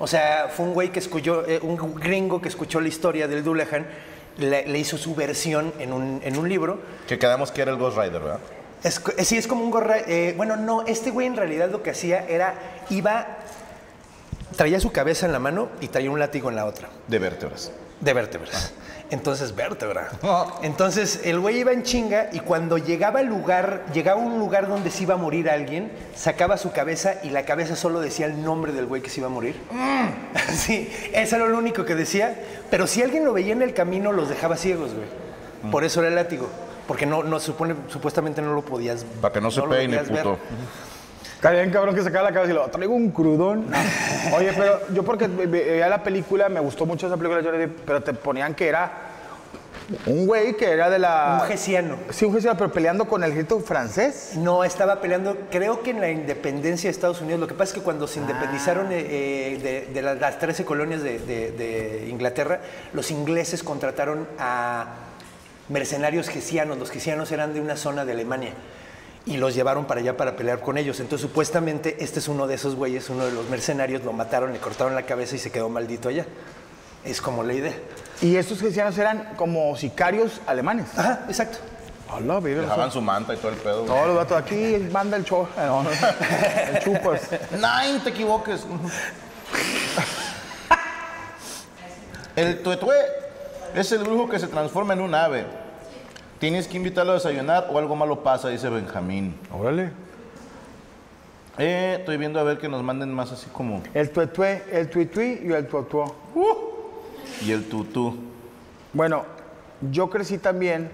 O 0.00 0.08
sea, 0.08 0.48
fue 0.52 0.66
un 0.66 0.74
güey 0.74 0.90
que 0.90 0.98
escuchó, 0.98 1.46
eh, 1.46 1.60
un 1.62 1.94
gringo 1.94 2.40
que 2.42 2.48
escuchó 2.48 2.80
la 2.80 2.88
historia 2.88 3.28
del 3.28 3.44
Dullahan, 3.44 3.86
le, 4.38 4.66
le 4.66 4.78
hizo 4.80 4.98
su 4.98 5.14
versión 5.14 5.72
en 5.78 5.92
un, 5.92 6.20
en 6.24 6.36
un 6.36 6.48
libro. 6.48 6.80
Que 7.06 7.20
quedamos 7.20 7.52
que 7.52 7.62
era 7.62 7.70
el 7.70 7.76
Ghost 7.76 7.96
Rider, 7.98 8.20
¿verdad? 8.20 8.40
Es, 8.82 9.00
eh, 9.16 9.24
sí, 9.24 9.36
es 9.36 9.46
como 9.46 9.62
un 9.64 9.70
gorra. 9.70 9.96
eh, 10.06 10.34
bueno, 10.36 10.56
no, 10.56 10.86
este 10.86 11.10
güey 11.10 11.26
en 11.26 11.36
realidad 11.36 11.70
lo 11.70 11.82
que 11.82 11.90
hacía 11.90 12.26
era, 12.26 12.54
iba, 12.88 13.26
traía 14.56 14.80
su 14.80 14.90
cabeza 14.92 15.26
en 15.26 15.32
la 15.32 15.38
mano 15.38 15.68
y 15.80 15.88
traía 15.88 16.10
un 16.10 16.18
látigo 16.18 16.48
en 16.48 16.56
la 16.56 16.64
otra. 16.66 16.88
De 17.08 17.18
vértebras. 17.18 17.72
De 18.00 18.14
vértebras. 18.14 18.72
Entonces, 19.10 19.56
vértebra. 19.56 20.08
Entonces, 20.62 21.22
el 21.24 21.40
güey 21.40 21.58
iba 21.58 21.72
en 21.72 21.82
chinga 21.82 22.28
y 22.32 22.38
cuando 22.38 22.78
llegaba 22.78 23.18
al 23.18 23.26
lugar, 23.26 23.84
llegaba 23.92 24.22
a 24.22 24.24
un 24.24 24.38
lugar 24.38 24.68
donde 24.68 24.90
se 24.92 25.02
iba 25.02 25.14
a 25.14 25.16
morir 25.16 25.50
alguien, 25.50 25.90
sacaba 26.14 26.56
su 26.56 26.70
cabeza 26.70 27.16
y 27.24 27.30
la 27.30 27.44
cabeza 27.44 27.74
solo 27.74 28.00
decía 28.00 28.26
el 28.26 28.40
nombre 28.42 28.72
del 28.72 28.86
güey 28.86 29.02
que 29.02 29.10
se 29.10 29.18
iba 29.20 29.26
a 29.26 29.30
morir. 29.30 29.60
Sí, 30.54 30.90
eso 31.12 31.36
era 31.36 31.46
lo 31.46 31.58
único 31.58 31.84
que 31.84 31.94
decía. 31.94 32.36
Pero 32.70 32.86
si 32.86 33.02
alguien 33.02 33.24
lo 33.24 33.32
veía 33.32 33.52
en 33.52 33.62
el 33.62 33.74
camino, 33.74 34.12
los 34.12 34.28
dejaba 34.28 34.56
ciegos, 34.56 34.92
güey. 34.94 35.70
Por 35.72 35.84
eso 35.84 36.00
era 36.00 36.08
el 36.08 36.14
látigo. 36.14 36.48
Porque 36.90 37.06
no, 37.06 37.22
no 37.22 37.38
supone, 37.38 37.76
supuestamente 37.86 38.42
no 38.42 38.52
lo 38.52 38.62
podías 38.62 39.04
Para 39.20 39.32
que 39.32 39.40
no 39.40 39.48
se 39.52 39.60
lo 39.60 39.68
peine, 39.68 39.96
podías 39.98 40.12
ver. 40.12 40.24
puto. 40.24 40.38
Está 41.36 41.52
bien, 41.52 41.70
cabrón, 41.70 41.94
que 41.94 42.02
sacaba 42.02 42.24
la 42.30 42.34
cabeza 42.34 42.50
y 42.50 42.54
lo 42.56 42.66
traigo 42.66 42.92
un 42.96 43.12
crudón. 43.12 43.66
Oye, 44.36 44.52
pero 44.56 44.80
yo 44.92 45.04
porque 45.04 45.28
ve- 45.28 45.46
ve- 45.46 45.64
veía 45.70 45.88
la 45.88 46.02
película, 46.02 46.48
me 46.48 46.58
gustó 46.58 46.86
mucho 46.86 47.06
esa 47.06 47.16
película, 47.16 47.42
Johnny 47.44 47.58
Depp, 47.58 47.78
pero 47.86 48.02
te 48.02 48.12
ponían 48.12 48.56
que 48.56 48.66
era 48.66 48.90
un 50.06 50.26
güey 50.26 50.56
que 50.56 50.68
era 50.68 50.90
de 50.90 50.98
la. 50.98 51.38
Un 51.42 51.46
gesiano. 51.48 51.96
Sí, 52.10 52.24
un 52.24 52.34
gesiano, 52.34 52.58
pero 52.58 52.72
peleando 52.72 53.04
con 53.04 53.22
el 53.22 53.30
ejército 53.30 53.60
francés. 53.60 54.32
No, 54.34 54.64
estaba 54.64 55.00
peleando, 55.00 55.36
creo 55.48 55.82
que 55.84 55.90
en 55.90 56.00
la 56.00 56.10
independencia 56.10 56.88
de 56.88 56.92
Estados 56.92 57.20
Unidos. 57.20 57.38
Lo 57.38 57.46
que 57.46 57.54
pasa 57.54 57.70
es 57.72 57.78
que 57.78 57.84
cuando 57.84 58.08
se 58.08 58.18
independizaron 58.18 58.86
Ah. 58.88 58.94
eh, 58.94 59.06
eh, 59.60 59.86
de, 59.86 59.94
de 59.94 60.02
las, 60.02 60.18
las 60.18 60.40
13 60.40 60.64
colonias 60.64 61.04
de, 61.04 61.20
de- 61.20 61.52
de 61.52 62.08
Inglaterra, 62.10 62.60
los 62.92 63.12
ingleses 63.12 63.62
contrataron 63.62 64.26
a 64.40 64.86
mercenarios 65.70 66.28
gesianos. 66.28 66.78
Los 66.78 66.90
gesianos 66.90 67.32
eran 67.32 67.54
de 67.54 67.60
una 67.60 67.76
zona 67.76 68.04
de 68.04 68.12
Alemania 68.12 68.52
y 69.26 69.36
los 69.36 69.54
llevaron 69.54 69.84
para 69.86 70.00
allá 70.00 70.16
para 70.16 70.36
pelear 70.36 70.60
con 70.60 70.78
ellos. 70.78 71.00
Entonces, 71.00 71.26
supuestamente, 71.26 71.96
este 72.00 72.18
es 72.18 72.28
uno 72.28 72.46
de 72.46 72.54
esos 72.54 72.74
güeyes, 72.74 73.08
uno 73.10 73.26
de 73.26 73.32
los 73.32 73.48
mercenarios, 73.48 74.04
lo 74.04 74.12
mataron, 74.12 74.52
le 74.52 74.58
cortaron 74.58 74.94
la 74.94 75.02
cabeza 75.02 75.36
y 75.36 75.38
se 75.38 75.50
quedó 75.50 75.68
maldito 75.68 76.08
allá. 76.08 76.26
Es 77.04 77.20
como 77.20 77.42
la 77.42 77.54
idea. 77.54 77.74
Y 78.20 78.36
estos 78.36 78.60
gesianos 78.60 78.98
eran 78.98 79.34
como 79.36 79.74
sicarios 79.76 80.40
alemanes. 80.46 80.86
Ajá, 80.96 81.24
exacto. 81.28 81.58
Hola, 82.12 82.40
mira. 82.40 82.62
Dejaban 82.62 82.90
su 82.90 83.00
manta 83.00 83.34
y 83.34 83.36
todo 83.36 83.52
el 83.52 83.58
pedo. 83.58 83.82
Todos 83.84 84.06
los 84.08 84.16
datos 84.16 84.36
aquí, 84.36 84.76
manda 84.90 85.16
el 85.16 85.24
show. 85.24 85.46
No, 85.56 85.82
no, 85.84 85.90
el 85.90 86.78
chupas. 86.80 87.22
Nine, 87.52 88.00
te 88.02 88.10
equivoques. 88.10 88.66
El 92.36 92.62
tuetue 92.62 93.19
es 93.74 93.92
el 93.92 94.04
brujo 94.04 94.28
que 94.28 94.38
se 94.38 94.46
transforma 94.48 94.94
en 94.94 95.00
un 95.00 95.14
ave. 95.14 95.44
Tienes 96.38 96.66
que 96.66 96.76
invitarlo 96.76 97.12
a 97.12 97.14
desayunar 97.16 97.68
o 97.70 97.78
algo 97.78 97.94
malo 97.96 98.22
pasa, 98.22 98.48
dice 98.48 98.68
Benjamín. 98.70 99.34
Órale. 99.52 99.92
Eh, 101.58 101.96
estoy 101.98 102.16
viendo 102.16 102.40
a 102.40 102.42
ver 102.42 102.58
que 102.58 102.68
nos 102.68 102.82
manden 102.82 103.12
más 103.12 103.32
así 103.32 103.46
como. 103.52 103.82
El 103.92 104.10
tuetue, 104.10 104.62
el 104.72 104.88
tuitui 104.88 105.40
y 105.44 105.52
el 105.52 105.66
tuatuo. 105.66 106.14
Y 107.44 107.52
el 107.52 107.68
tutú. 107.68 108.16
Bueno, 108.92 109.24
yo 109.90 110.08
crecí 110.08 110.38
también 110.38 110.90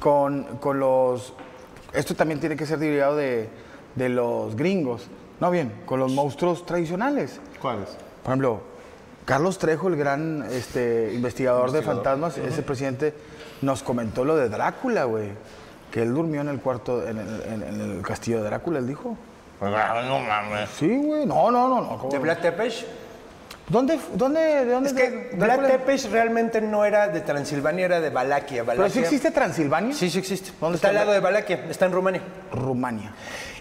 con, 0.00 0.44
con 0.58 0.80
los... 0.80 1.34
Esto 1.92 2.14
también 2.14 2.40
tiene 2.40 2.56
que 2.56 2.64
ser 2.64 2.78
derivado 2.78 3.16
de, 3.16 3.50
de 3.94 4.08
los 4.08 4.56
gringos. 4.56 5.08
No 5.40 5.50
bien, 5.50 5.72
con 5.84 6.00
los 6.00 6.10
monstruos 6.12 6.64
tradicionales. 6.64 7.40
¿Cuáles? 7.60 7.90
Por 8.22 8.30
ejemplo, 8.30 8.62
Carlos 9.24 9.58
Trejo, 9.58 9.88
el 9.88 9.96
gran 9.96 10.44
este, 10.50 11.12
investigador, 11.14 11.70
de 11.70 11.82
fantasmas, 11.82 12.38
ese 12.38 12.62
presidente 12.62 13.14
nos 13.60 13.82
comentó 13.82 14.24
lo 14.24 14.36
de 14.36 14.48
Drácula, 14.48 15.04
güey. 15.04 15.28
Que 15.92 16.02
él 16.02 16.14
durmió 16.14 16.40
en 16.40 16.48
el 16.48 16.58
cuarto, 16.60 17.06
en 17.06 17.18
el, 17.18 17.42
en- 17.52 17.62
en 17.62 17.80
el 17.98 18.02
castillo 18.02 18.38
de 18.38 18.44
Drácula, 18.44 18.78
él 18.78 18.86
dijo. 18.86 19.16
No 19.60 20.18
mames. 20.18 20.70
Sí, 20.70 20.88
güey. 20.96 21.24
No, 21.26 21.50
no, 21.50 21.68
no. 21.68 21.80
no. 22.02 22.08
¿De 22.10 22.18
Vlad 22.18 22.38
Tepes? 22.38 22.84
¿Dónde, 23.68 23.98
dónde, 24.14 24.40
de 24.40 24.72
dónde 24.72 24.88
Es 24.90 24.94
que? 24.94 25.30
Vlad 25.36 25.66
Tepes 25.68 26.10
realmente 26.10 26.60
no 26.60 26.84
era 26.84 27.06
de 27.08 27.20
Transilvania, 27.20 27.84
era 27.84 28.00
de 28.00 28.10
Valaquia. 28.10 28.64
¿Pero 28.64 28.88
sí 28.90 28.98
existe 28.98 29.30
Transilvania? 29.30 29.94
Sí, 29.94 30.10
sí 30.10 30.18
existe. 30.18 30.50
¿Dónde 30.60 30.76
está 30.76 30.88
está? 30.88 31.00
al 31.00 31.06
lado 31.06 31.12
de 31.12 31.20
Valaquia, 31.20 31.66
está 31.70 31.86
en 31.86 31.92
Rumania. 31.92 32.22
Rumania. 32.50 33.12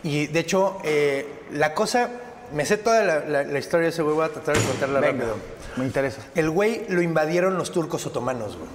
Y 0.02 0.26
de 0.28 0.40
hecho, 0.40 0.80
eh, 0.84 1.44
la 1.52 1.74
cosa, 1.76 2.10
me 2.54 2.66
sé 2.66 2.78
toda 2.78 3.04
la, 3.04 3.20
la- 3.20 3.44
la 3.44 3.60
historia 3.60 3.86
de 3.86 3.90
ese 3.90 4.02
güey, 4.02 4.16
voy 4.16 4.26
a 4.26 4.30
tratar 4.30 4.58
de 4.58 4.64
contarla 4.64 5.00
Venga, 5.00 5.14
rápido. 5.26 5.38
me 5.78 5.86
interesa. 5.86 6.22
El 6.36 6.50
güey 6.50 6.86
lo 6.90 7.02
invadieron 7.02 7.58
los 7.58 7.72
turcos 7.72 8.06
otomanos, 8.06 8.58
güey. 8.58 8.70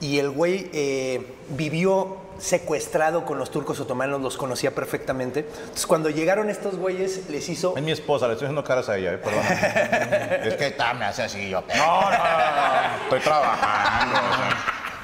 Y 0.00 0.18
el 0.18 0.30
güey 0.30 0.68
eh, 0.72 1.24
vivió 1.50 2.16
secuestrado 2.38 3.24
con 3.24 3.38
los 3.38 3.52
turcos 3.52 3.78
otomanos, 3.78 4.20
los 4.20 4.36
conocía 4.36 4.74
perfectamente. 4.74 5.46
Entonces, 5.60 5.86
cuando 5.86 6.10
llegaron 6.10 6.50
estos 6.50 6.76
güeyes, 6.76 7.28
les 7.30 7.48
hizo... 7.48 7.76
Es 7.76 7.82
mi 7.84 7.92
esposa, 7.92 8.26
le 8.26 8.32
estoy 8.32 8.46
haciendo 8.46 8.64
caras 8.64 8.88
a 8.88 8.96
ella, 8.98 9.12
eh, 9.12 9.18
perdón. 9.18 9.44
es 10.48 10.54
que 10.54 10.66
está, 10.68 10.92
me 10.94 11.04
hace 11.04 11.22
así 11.22 11.48
yo. 11.48 11.62
No, 11.76 12.00
no, 12.02 12.10
no, 12.10 12.10
no. 12.10 13.02
Estoy 13.04 13.20
trabajando. 13.20 14.18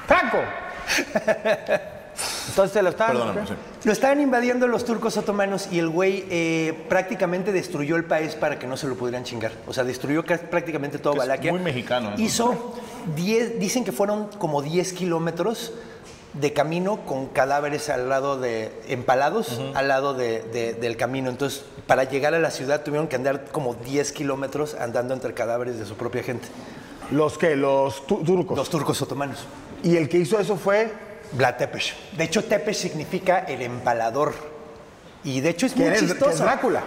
¡Franco! 0.05 0.39
Entonces 2.49 2.81
lo 2.83 2.89
estaban... 2.89 3.17
Lo 3.83 3.91
estaban 3.93 4.19
invadiendo 4.19 4.67
los 4.67 4.83
turcos 4.83 5.15
otomanos 5.17 5.69
y 5.71 5.79
el 5.79 5.87
güey 5.89 6.25
eh, 6.29 6.85
prácticamente 6.89 7.51
destruyó 7.53 7.95
el 7.95 8.03
país 8.03 8.35
para 8.35 8.59
que 8.59 8.67
no 8.67 8.75
se 8.75 8.87
lo 8.87 8.95
pudieran 8.95 9.23
chingar. 9.23 9.51
O 9.67 9.73
sea, 9.73 9.83
destruyó 9.85 10.25
ca- 10.25 10.37
prácticamente 10.37 10.99
todo 10.99 11.13
Que 11.13 11.19
es 11.19 11.27
Valaquia. 11.27 11.51
muy 11.51 11.61
mexicano 11.61 12.09
eso. 12.13 12.21
Hizo 12.21 12.73
10, 13.15 13.59
dicen 13.59 13.85
que 13.85 13.91
fueron 13.93 14.27
como 14.37 14.61
10 14.61 14.91
kilómetros 14.93 15.71
de 16.33 16.51
camino 16.53 17.05
con 17.05 17.27
cadáveres 17.27 17.89
al 17.89 18.09
lado 18.09 18.37
de, 18.39 18.71
empalados 18.89 19.59
al 19.73 19.87
lado 19.87 20.13
de- 20.13 20.41
de- 20.43 20.73
del 20.73 20.97
camino. 20.97 21.29
Entonces, 21.29 21.63
para 21.87 22.03
llegar 22.03 22.33
a 22.33 22.39
la 22.39 22.51
ciudad 22.51 22.83
tuvieron 22.83 23.07
que 23.07 23.15
andar 23.15 23.45
como 23.51 23.75
10 23.75 24.11
kilómetros 24.11 24.75
andando 24.75 25.13
entre 25.13 25.33
cadáveres 25.33 25.79
de 25.79 25.85
su 25.85 25.95
propia 25.95 26.21
gente. 26.23 26.47
¿Los 27.11 27.37
que 27.37 27.55
Los 27.55 28.05
tu- 28.05 28.23
turcos. 28.23 28.57
Los 28.57 28.69
turcos 28.69 29.01
otomanos. 29.01 29.37
Y 29.83 29.95
el 29.95 30.09
que 30.09 30.17
hizo 30.17 30.37
eso 30.37 30.57
fue... 30.57 31.07
Vlad 31.33 31.55
Tepes. 31.57 31.93
De 32.13 32.23
hecho, 32.23 32.43
Tepes 32.43 32.77
significa 32.77 33.39
el 33.39 33.61
empalador. 33.61 34.33
Y 35.23 35.41
de 35.41 35.49
hecho 35.49 35.65
es 35.65 35.75
muy 35.75 35.83
¿Quién 35.85 35.93
es, 35.95 35.99
chistoso. 36.01 36.31
es 36.31 36.39
Drácula? 36.39 36.81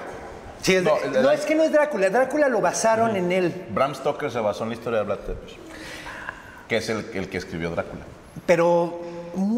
Sí, 0.63 0.77
es- 0.77 0.83
No, 0.83 0.97
no, 1.23 1.31
es 1.31 1.41
que 1.43 1.55
no 1.55 1.63
es 1.65 1.73
Drácula. 1.73 2.09
Drácula 2.11 2.49
lo 2.49 2.61
basaron 2.61 3.17
en 3.17 3.31
él. 3.33 3.67
Bram 3.71 3.95
Stoker 3.95 4.31
se 4.31 4.39
basó 4.41 4.63
en 4.65 4.71
la 4.71 4.75
historia 4.77 5.01
de 5.01 5.05
Vlad 5.05 5.19
Tepes, 5.19 5.53
que 6.69 6.77
es 6.79 6.89
el, 6.89 7.05
el 7.15 7.29
que 7.29 7.39
escribió 7.39 7.71
Drácula. 7.71 8.03
Pero, 8.47 9.01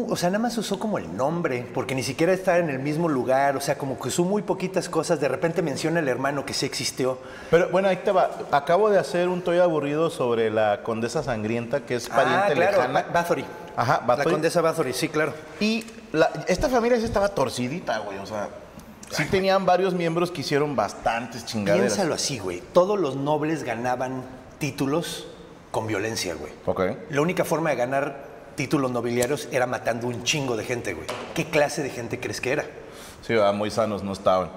o 0.09 0.15
sea, 0.15 0.29
nada 0.29 0.39
más 0.39 0.57
usó 0.57 0.79
como 0.79 0.97
el 0.97 1.15
nombre, 1.15 1.67
porque 1.73 1.95
ni 1.95 2.03
siquiera 2.03 2.33
está 2.33 2.57
en 2.57 2.69
el 2.69 2.79
mismo 2.79 3.07
lugar. 3.09 3.55
O 3.57 3.61
sea, 3.61 3.77
como 3.77 3.99
que 3.99 4.07
usó 4.09 4.23
muy 4.23 4.41
poquitas 4.41 4.89
cosas. 4.89 5.19
De 5.19 5.27
repente 5.27 5.61
menciona 5.61 5.99
el 5.99 6.07
hermano 6.07 6.45
que 6.45 6.53
sí 6.53 6.65
existió. 6.65 7.17
Pero 7.51 7.69
bueno, 7.69 7.87
ahí 7.87 7.97
te 7.97 8.11
va. 8.11 8.31
Acabo 8.51 8.89
de 8.89 8.99
hacer 8.99 9.27
un 9.27 9.41
toy 9.41 9.59
aburrido 9.59 10.09
sobre 10.09 10.49
la 10.51 10.81
condesa 10.83 11.23
sangrienta, 11.23 11.81
que 11.85 11.95
es 11.95 12.09
pariente 12.09 12.51
ah, 12.51 12.53
claro, 12.53 12.77
lejana. 12.77 13.01
Ba- 13.01 13.07
Bathory. 13.13 13.45
Ajá, 13.75 13.99
La 14.01 14.05
Bathory. 14.07 14.31
condesa 14.31 14.61
Bathory, 14.61 14.93
sí, 14.93 15.09
claro. 15.09 15.33
Y 15.59 15.85
la- 16.13 16.31
esta 16.47 16.69
familia 16.69 16.97
sí 16.97 17.05
estaba 17.05 17.29
torcidita, 17.29 17.99
güey. 17.99 18.17
O 18.19 18.25
sea, 18.25 18.49
sí 19.11 19.25
tenían 19.25 19.65
varios 19.65 19.93
miembros 19.93 20.31
que 20.31 20.41
hicieron 20.41 20.75
bastantes 20.75 21.45
chingaderas. 21.45 21.87
Piénsalo 21.93 22.15
así, 22.15 22.39
güey. 22.39 22.61
Todos 22.73 22.99
los 22.99 23.15
nobles 23.15 23.63
ganaban 23.63 24.23
títulos 24.59 25.27
con 25.71 25.87
violencia, 25.87 26.35
güey. 26.35 26.53
Ok. 26.65 26.81
La 27.09 27.21
única 27.21 27.43
forma 27.43 27.69
de 27.71 27.75
ganar 27.75 28.34
títulos 28.55 28.91
nobiliarios 28.91 29.47
era 29.51 29.67
matando 29.67 30.07
un 30.07 30.23
chingo 30.23 30.55
de 30.57 30.63
gente, 30.63 30.93
güey. 30.93 31.07
¿Qué 31.33 31.45
clase 31.45 31.83
de 31.83 31.89
gente 31.89 32.19
crees 32.19 32.41
que 32.41 32.51
era? 32.51 32.65
Sí, 33.21 33.33
¿verdad? 33.33 33.53
muy 33.53 33.71
sanos 33.71 34.03
no 34.03 34.13
estaban. 34.13 34.49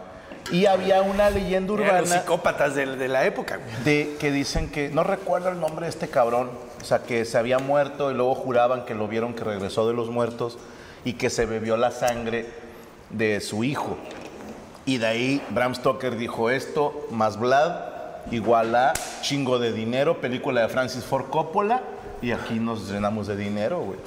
Y 0.50 0.66
había 0.66 1.02
una 1.02 1.28
leyenda 1.28 1.72
urbana 1.72 2.00
los 2.00 2.08
psicópatas 2.08 2.74
de, 2.74 2.96
de 2.96 3.08
la 3.08 3.26
época, 3.26 3.56
güey. 3.56 3.84
de 3.84 4.16
que 4.18 4.30
dicen 4.30 4.70
que, 4.70 4.88
no 4.88 5.04
recuerdo 5.04 5.50
el 5.50 5.60
nombre 5.60 5.86
de 5.86 5.90
este 5.90 6.08
cabrón, 6.08 6.50
o 6.80 6.84
sea, 6.84 7.02
que 7.02 7.24
se 7.24 7.36
había 7.36 7.58
muerto 7.58 8.10
y 8.10 8.14
luego 8.14 8.34
juraban 8.34 8.84
que 8.86 8.94
lo 8.94 9.08
vieron 9.08 9.34
que 9.34 9.44
regresó 9.44 9.86
de 9.86 9.94
los 9.94 10.08
muertos 10.08 10.58
y 11.04 11.14
que 11.14 11.28
se 11.28 11.44
bebió 11.44 11.76
la 11.76 11.90
sangre 11.90 12.46
de 13.10 13.40
su 13.40 13.64
hijo. 13.64 13.98
Y 14.86 14.98
de 14.98 15.06
ahí 15.06 15.42
Bram 15.50 15.74
Stoker 15.74 16.16
dijo 16.16 16.48
esto, 16.48 17.06
más 17.10 17.38
Vlad, 17.38 17.72
igual 18.30 18.74
a 18.74 18.94
chingo 19.20 19.58
de 19.58 19.72
dinero, 19.72 20.20
película 20.20 20.62
de 20.62 20.68
Francis 20.68 21.04
Ford 21.04 21.26
Coppola, 21.28 21.82
y 22.22 22.32
aquí 22.32 22.54
nos 22.60 22.90
llenamos 22.90 23.26
de 23.26 23.36
dinero, 23.36 23.80
güey. 23.80 23.98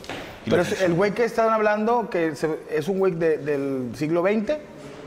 Y 0.45 0.49
Pero 0.49 0.61
es 0.63 0.81
el 0.81 0.93
güey 0.93 1.11
que 1.11 1.23
estaban 1.23 1.53
hablando, 1.53 2.09
que 2.09 2.35
se- 2.35 2.59
es 2.69 2.87
un 2.87 2.99
güey 2.99 3.13
de- 3.13 3.37
del 3.37 3.91
siglo 3.95 4.21
XX. 4.23 4.57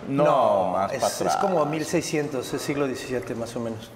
no, 0.08 0.72
más 0.72 0.92
es, 0.92 0.98
para 1.00 1.12
es 1.12 1.20
atrás. 1.20 1.36
como 1.36 1.64
1600, 1.66 2.52
es 2.54 2.62
siglo 2.62 2.86
XVII 2.86 3.34
más 3.36 3.54
o 3.56 3.60
menos. 3.60 3.90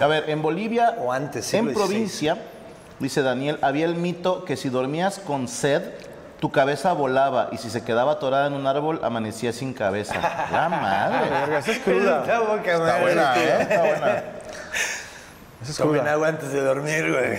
A 0.00 0.06
ver, 0.06 0.28
en 0.30 0.40
Bolivia 0.42 0.96
O 0.98 1.12
antes, 1.12 1.52
en 1.54 1.66
XVI. 1.66 1.74
provincia, 1.74 2.38
dice 2.98 3.22
Daniel, 3.22 3.58
había 3.62 3.86
el 3.86 3.94
mito 3.96 4.44
que 4.44 4.56
si 4.56 4.68
dormías 4.68 5.18
con 5.18 5.48
sed, 5.48 5.82
tu 6.40 6.50
cabeza 6.50 6.92
volaba 6.92 7.48
y 7.52 7.58
si 7.58 7.70
se 7.70 7.84
quedaba 7.84 8.12
atorada 8.12 8.46
en 8.48 8.54
un 8.54 8.66
árbol, 8.66 9.00
amanecía 9.04 9.52
sin 9.52 9.72
cabeza. 9.74 10.14
La 10.52 10.68
madre. 10.68 11.30
Verga, 11.30 11.58
esa 11.58 11.72
es 11.72 11.78
cruda. 11.78 12.20
Está 12.22 12.40
boca 12.40 12.56
Está 12.72 12.78
madre, 12.78 13.02
buena. 13.02 13.34
¿eh? 13.36 13.58
Está 13.62 13.78
buena. 13.80 14.22
Es 15.68 15.76
Tomen 15.76 16.00
cruda. 16.00 16.12
agua 16.12 16.28
antes 16.28 16.52
de 16.52 16.60
dormir, 16.60 17.10
güey. 17.10 17.38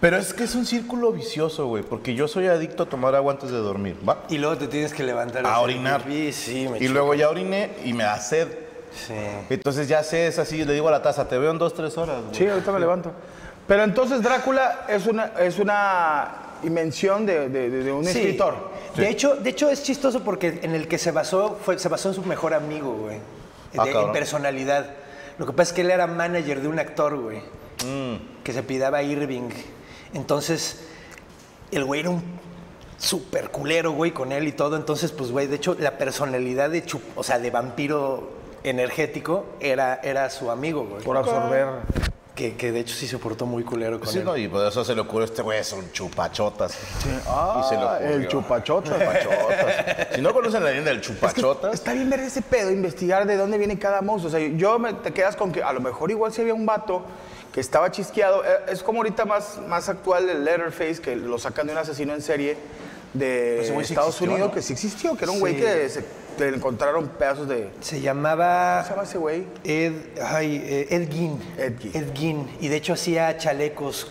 Pero 0.00 0.16
es 0.16 0.32
que 0.32 0.44
es 0.44 0.54
un 0.54 0.64
círculo 0.64 1.12
vicioso, 1.12 1.66
güey, 1.66 1.82
porque 1.82 2.14
yo 2.14 2.26
soy 2.26 2.46
adicto 2.46 2.84
a 2.84 2.86
tomar 2.86 3.14
agua 3.14 3.32
antes 3.34 3.50
de 3.50 3.58
dormir, 3.58 3.96
¿va? 4.08 4.24
Y 4.30 4.38
luego 4.38 4.56
te 4.56 4.66
tienes 4.66 4.94
que 4.94 5.02
levantar. 5.02 5.46
A 5.46 5.60
orinar. 5.60 6.02
pipí, 6.02 6.32
Sí, 6.32 6.68
me 6.68 6.78
Y 6.78 6.88
luego 6.88 7.14
ya 7.14 7.28
oriné 7.28 7.72
y 7.84 7.92
me 7.92 8.04
da 8.04 8.18
sed. 8.18 8.48
Sí. 9.06 9.14
Entonces 9.50 9.86
ya 9.88 10.02
sé, 10.02 10.26
es 10.26 10.38
así, 10.38 10.64
le 10.64 10.72
digo 10.72 10.88
a 10.88 10.90
la 10.90 11.02
taza, 11.02 11.28
te 11.28 11.38
veo 11.38 11.50
en 11.50 11.58
dos, 11.58 11.74
tres 11.74 11.96
horas, 11.98 12.22
güey. 12.22 12.34
Sí, 12.34 12.46
ahorita 12.46 12.72
me 12.72 12.80
levanto. 12.80 13.12
Pero 13.68 13.84
entonces 13.84 14.22
Drácula 14.22 14.86
es 14.88 15.06
una, 15.06 15.26
es 15.38 15.58
una 15.58 16.28
invención 16.64 17.24
de, 17.26 17.48
de- 17.48 17.70
de- 17.70 17.84
de 17.84 17.92
un 17.92 18.04
Sí. 18.04 18.10
escritor. 18.18 18.54
De 18.96 19.08
hecho, 19.08 19.36
de 19.36 19.50
hecho 19.50 19.68
es 19.70 19.82
chistoso 19.82 20.24
porque 20.24 20.58
en 20.62 20.74
el 20.74 20.88
que 20.88 20.98
se 20.98 21.12
basó 21.12 21.56
fue 21.64 21.78
se 21.78 21.88
basó 21.88 22.08
en 22.08 22.14
su 22.16 22.22
mejor 22.24 22.52
amigo, 22.54 22.92
güey. 22.94 23.18
Ah, 23.78 23.84
De- 23.84 23.92
en 23.92 24.12
personalidad. 24.12 24.86
Lo 25.38 25.46
que 25.46 25.52
pasa 25.52 25.70
es 25.70 25.72
que 25.74 25.80
él 25.82 25.90
era 25.90 26.06
manager 26.06 26.60
de 26.60 26.68
un 26.68 26.78
actor, 26.78 27.16
güey. 27.16 27.38
Mm. 27.84 28.42
Que 28.42 28.52
se 28.52 28.62
pidaba 28.62 29.02
Irving. 29.02 29.50
Entonces, 30.14 30.84
el 31.70 31.84
güey 31.84 32.00
era 32.00 32.10
un 32.10 32.22
super 32.98 33.50
culero, 33.50 33.92
güey, 33.92 34.12
con 34.12 34.32
él 34.32 34.48
y 34.48 34.52
todo. 34.52 34.76
Entonces, 34.76 35.12
pues, 35.12 35.30
güey, 35.30 35.46
de 35.46 35.56
hecho, 35.56 35.76
la 35.78 35.98
personalidad 35.98 36.70
de 36.70 36.84
chup, 36.84 37.02
o 37.16 37.22
sea, 37.22 37.38
de 37.38 37.50
vampiro 37.50 38.30
energético 38.62 39.46
era, 39.60 40.00
era 40.02 40.28
su 40.30 40.50
amigo, 40.50 40.84
güey. 40.84 41.02
Por 41.02 41.16
absorber. 41.16 41.66
Que, 42.34 42.56
que 42.56 42.72
de 42.72 42.80
hecho 42.80 42.94
sí 42.94 43.06
se 43.08 43.18
portó 43.18 43.44
muy 43.44 43.64
culero 43.64 43.98
con 43.98 44.08
Sí, 44.08 44.18
él. 44.20 44.24
no, 44.24 44.36
y 44.36 44.48
por 44.48 44.64
eso 44.66 44.82
se 44.84 44.94
le 44.94 45.00
ocurrió 45.02 45.22
a 45.22 45.24
este 45.26 45.42
güey, 45.42 45.62
son 45.64 45.90
chupachotas. 45.92 46.74
Ah, 47.26 47.60
y 47.64 47.68
se 47.68 47.76
le 47.76 47.84
ocurrió. 47.84 48.16
el 48.16 48.28
chupachota. 48.28 48.90
Chupachotas. 48.98 50.08
si 50.14 50.20
no 50.22 50.32
conocen 50.32 50.62
la 50.64 50.70
leyenda 50.70 50.90
del 50.90 51.00
Es 51.00 51.06
que 51.08 51.12
chupachotas, 51.14 51.74
está 51.74 51.92
bien 51.92 52.08
ver 52.08 52.20
ese 52.20 52.40
pedo, 52.40 52.70
investigar 52.70 53.26
de 53.26 53.36
dónde 53.36 53.58
viene 53.58 53.78
cada 53.78 54.00
monstruo. 54.00 54.28
O 54.34 54.38
sea, 54.38 54.46
yo 54.56 54.78
me, 54.78 54.94
te 54.94 55.12
quedas 55.12 55.36
con 55.36 55.52
que 55.52 55.62
a 55.62 55.72
lo 55.72 55.80
mejor 55.80 56.10
igual 56.10 56.32
si 56.32 56.40
había 56.40 56.54
un 56.54 56.64
vato 56.64 57.02
que 57.52 57.60
estaba 57.60 57.90
chisqueado. 57.90 58.42
Eh, 58.44 58.48
Es 58.68 58.82
como 58.82 59.00
ahorita 59.00 59.24
más, 59.26 59.58
más 59.68 59.88
actual 59.88 60.28
el 60.30 60.44
Letterface, 60.44 61.00
que 61.02 61.16
lo 61.16 61.36
sacan 61.38 61.66
de 61.66 61.72
un 61.72 61.78
asesino 61.80 62.14
en 62.14 62.22
serie 62.22 62.56
de 63.12 63.58
sí 63.66 63.72
Estados 63.80 64.10
existió, 64.14 64.30
Unidos, 64.30 64.48
¿no? 64.50 64.54
que 64.54 64.62
sí 64.62 64.72
existió, 64.72 65.16
que 65.16 65.24
era 65.24 65.32
un 65.32 65.40
güey 65.40 65.54
Sí. 65.56 65.60
que 65.60 65.88
se, 65.88 66.04
le 66.38 66.48
encontraron 66.56 67.08
pedazos 67.08 67.48
de... 67.48 67.70
Se 67.80 68.00
llamaba... 68.00 68.76
¿Cómo 68.76 68.84
se 68.84 68.90
llama 68.90 69.02
ese 69.04 69.18
güey? 69.18 69.46
Ed, 69.64 69.92
ay, 70.24 70.62
eh, 70.64 70.86
Ed 70.90 71.10
Gein. 71.12 71.40
Ed 71.58 71.78
Gein. 71.80 72.12
Gein. 72.14 72.56
Y 72.60 72.68
de 72.68 72.76
hecho 72.76 72.92
hacía 72.94 73.36
chalecos 73.38 74.08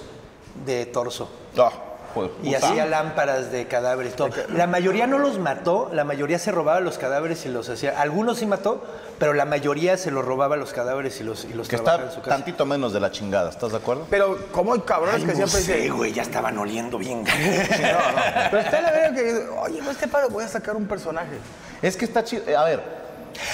de 0.65 0.86
torso. 0.86 1.29
ah, 1.58 1.71
joder, 2.13 2.32
Y 2.43 2.53
puta. 2.53 2.67
hacía 2.67 2.86
lámparas 2.86 3.51
de 3.51 3.65
cadáveres. 3.67 4.15
Todo. 4.15 4.29
La 4.49 4.67
mayoría 4.67 5.08
no 5.08 5.17
los 5.19 5.39
mató, 5.39 5.89
la 5.93 6.03
mayoría 6.03 6.38
se 6.39 6.51
robaba 6.51 6.79
los 6.82 6.97
cadáveres 6.97 7.45
y 7.45 7.49
los 7.49 7.69
hacía. 7.69 7.99
Algunos 8.01 8.39
sí 8.39 8.45
mató, 8.45 8.84
pero 9.19 9.34
la 9.34 9.45
mayoría 9.45 9.95
se 9.97 10.12
los 10.12 10.25
robaba 10.25 10.55
los 10.58 10.73
cadáveres 10.73 11.19
y 11.21 11.23
los, 11.23 11.45
y 11.45 11.53
los 11.53 11.67
que 11.67 11.77
trabajaba 11.77 12.03
está 12.03 12.10
en 12.12 12.15
su 12.15 12.21
casa. 12.21 12.36
tantito 12.38 12.65
menos 12.65 12.93
de 12.93 12.99
la 12.99 13.12
chingada, 13.12 13.49
¿estás 13.49 13.71
de 13.71 13.77
acuerdo? 13.77 14.08
Pero, 14.10 14.38
¿cómo 14.51 14.73
hay 14.73 14.82
cabrones 14.82 15.15
Ay, 15.15 15.21
que 15.21 15.27
no 15.27 15.47
siempre 15.47 15.62
sé, 15.62 15.73
dicen... 15.77 15.95
güey, 15.97 16.12
ya 16.13 16.21
estaban 16.23 16.58
oliendo 16.58 16.97
bien. 16.97 17.23
Pero 17.25 18.60
está 18.62 18.82
la 18.82 18.91
verga 18.91 19.13
que 19.15 19.47
oye, 19.62 19.82
no 19.82 19.91
este 19.91 20.08
paro, 20.08 20.29
voy 20.29 20.43
a 20.43 20.47
sacar 20.47 20.75
un 20.75 20.86
personaje. 20.88 21.38
Es 21.82 21.96
que 21.98 22.06
está 22.06 22.24
chido. 22.24 22.44
eh, 22.48 22.56
A 22.56 22.63
ver. 22.65 23.00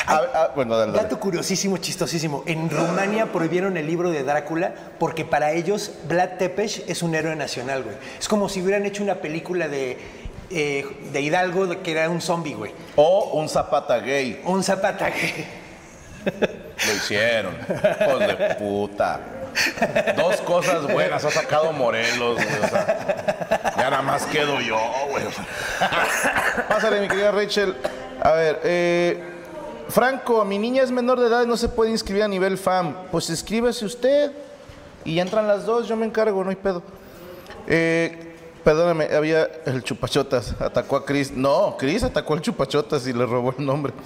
A 0.08 0.22
ver, 0.22 0.30
a- 0.36 0.48
bueno, 0.56 0.78
dale, 0.78 0.92
dale. 0.94 1.04
Dato 1.04 1.20
curiosísimo, 1.20 1.78
chistosísimo. 1.78 2.44
En 2.48 2.70
Rumania 2.70 3.28
prohibieron 3.32 3.78
el 3.78 3.86
libro 3.86 4.10
de 4.10 4.24
Drácula 4.24 4.74
porque 5.00 5.26
para 5.26 5.52
ellos 5.52 5.92
Vlad 6.08 6.38
Tepes 6.40 6.84
es 6.88 7.04
un 7.04 7.14
héroe 7.14 7.36
nacional, 7.36 7.84
güey. 7.84 7.96
Es 8.20 8.28
como 8.28 8.50
si 8.50 8.62
hubieran 8.62 8.86
hecho 8.86 9.04
una 9.04 9.16
película 9.16 9.68
de, 9.68 9.98
eh, 10.50 10.86
de 11.12 11.22
Hidalgo 11.22 11.84
que 11.84 11.92
era 11.92 12.10
un 12.10 12.22
zombie, 12.22 12.54
güey. 12.56 12.72
O 12.96 13.32
un 13.34 13.48
zapata 13.50 14.00
gay. 14.00 14.42
Un 14.46 14.64
zapata 14.64 15.12
que... 15.12 15.46
Lo 16.88 16.94
hicieron. 16.94 17.56
Hijos 17.56 18.20
de 18.20 18.56
puta. 18.58 19.20
Dos 20.18 20.38
cosas 20.38 20.84
buenas 20.92 21.24
ha 21.24 21.32
sacado 21.32 21.72
Morelos, 21.72 22.36
güey. 22.36 22.60
O 22.64 22.68
sea, 22.68 23.74
ya 23.78 23.90
nada 23.92 24.02
más 24.02 24.26
quedo 24.26 24.60
yo, 24.62 24.80
güey. 25.10 25.24
Pásale, 26.68 27.02
mi 27.02 27.08
querida 27.08 27.32
Rachel. 27.32 27.76
A 28.21 28.32
ver, 28.32 28.62
eh, 28.63 29.23
Franco, 29.89 30.43
mi 30.45 30.58
niña 30.58 30.84
es 30.84 30.91
menor 30.91 31.19
de 31.19 31.28
edad 31.28 31.43
y 31.43 31.47
no 31.47 31.58
se 31.58 31.69
puede 31.69 31.91
inscribir 31.91 32.23
a 32.23 32.28
nivel 32.28 32.58
FAM. 32.58 32.95
Pues 33.12 33.30
escríbase 33.30 33.86
usted 33.86 34.32
y 35.04 35.19
entran 35.19 35.47
las 35.47 35.65
dos, 35.65 35.88
yo 35.88 35.95
me 35.95 36.06
encargo, 36.06 36.43
no 36.43 36.49
hay 36.49 36.56
pedo. 36.56 36.82
Eh, 37.67 38.36
perdóname, 38.63 39.06
había 39.15 39.49
el 39.65 39.84
chupachotas, 39.84 40.56
atacó 40.60 40.97
a 40.97 41.06
Chris. 41.06 41.32
No, 41.32 41.75
Chris 41.78 42.04
atacó 42.04 42.34
al 42.34 42.41
chupachotas 42.41 43.06
y 43.08 43.13
le 43.13 43.25
robó 43.25 43.54
el 43.58 43.65
nombre. 43.65 43.93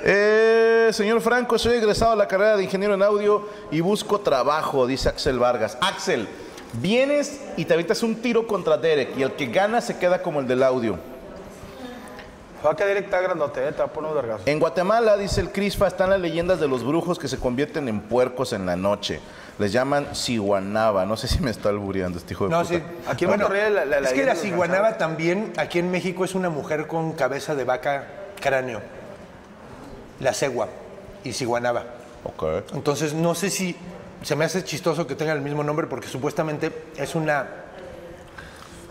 Eh, 0.00 0.90
señor 0.92 1.20
Franco, 1.20 1.58
soy 1.58 1.76
egresado 1.76 2.12
a 2.12 2.16
la 2.16 2.28
carrera 2.28 2.56
de 2.56 2.62
ingeniero 2.62 2.94
en 2.94 3.02
audio 3.02 3.48
y 3.72 3.80
busco 3.80 4.20
trabajo, 4.20 4.86
dice 4.86 5.08
Axel 5.08 5.40
Vargas. 5.40 5.76
Axel, 5.80 6.28
vienes 6.74 7.40
y 7.56 7.64
te 7.64 7.74
avientas 7.74 8.04
un 8.04 8.14
tiro 8.14 8.46
contra 8.46 8.78
Derek 8.78 9.18
y 9.18 9.22
el 9.22 9.32
que 9.32 9.46
gana 9.46 9.80
se 9.80 9.98
queda 9.98 10.22
como 10.22 10.38
el 10.38 10.46
del 10.46 10.62
audio. 10.62 10.98
Va 12.64 12.72
a 12.72 12.76
quedar 12.76 12.88
directa 12.88 13.20
grandote, 13.20 13.66
eh, 13.68 13.72
te 13.72 13.78
va 13.78 13.84
a 13.84 13.88
poner 13.92 14.10
un 14.10 14.16
vergazo. 14.16 14.42
En 14.46 14.58
Guatemala, 14.58 15.16
dice 15.16 15.40
el 15.40 15.52
Crisfa, 15.52 15.86
están 15.86 16.10
las 16.10 16.20
leyendas 16.20 16.58
de 16.58 16.66
los 16.68 16.84
brujos 16.84 17.18
que 17.18 17.28
se 17.28 17.38
convierten 17.38 17.88
en 17.88 18.00
puercos 18.00 18.52
en 18.52 18.66
la 18.66 18.74
noche. 18.76 19.20
Les 19.58 19.72
llaman 19.72 20.14
ciguanaba. 20.14 21.04
No 21.06 21.16
sé 21.16 21.28
si 21.28 21.40
me 21.40 21.50
está 21.50 21.68
albureando 21.68 22.18
este 22.18 22.34
hijo 22.34 22.44
de 22.44 22.50
No, 22.50 22.62
puta. 22.62 22.74
sí. 22.74 22.82
Aquí 23.08 23.24
en 23.24 23.30
Monterrey 23.30 23.72
la- 23.72 23.84
la- 23.84 24.00
la 24.00 24.08
es 24.08 24.12
que 24.14 24.24
la 24.24 24.34
ciguanaba 24.34 24.98
también, 24.98 25.52
aquí 25.56 25.78
en 25.78 25.90
México, 25.90 26.24
es 26.24 26.34
una 26.34 26.50
mujer 26.50 26.86
con 26.86 27.12
cabeza 27.12 27.54
de 27.54 27.64
vaca 27.64 28.06
cráneo. 28.40 28.80
La 30.20 30.32
cegua 30.34 30.68
y 31.24 31.32
ciguanaba. 31.32 31.84
Ok. 32.24 32.44
Entonces, 32.74 33.14
no 33.14 33.34
sé 33.34 33.50
si 33.50 33.76
se 34.22 34.34
me 34.34 34.44
hace 34.44 34.64
chistoso 34.64 35.06
que 35.06 35.14
tenga 35.14 35.32
el 35.32 35.40
mismo 35.40 35.62
nombre 35.62 35.86
porque 35.86 36.08
supuestamente 36.08 36.72
es 36.96 37.14
una... 37.14 37.46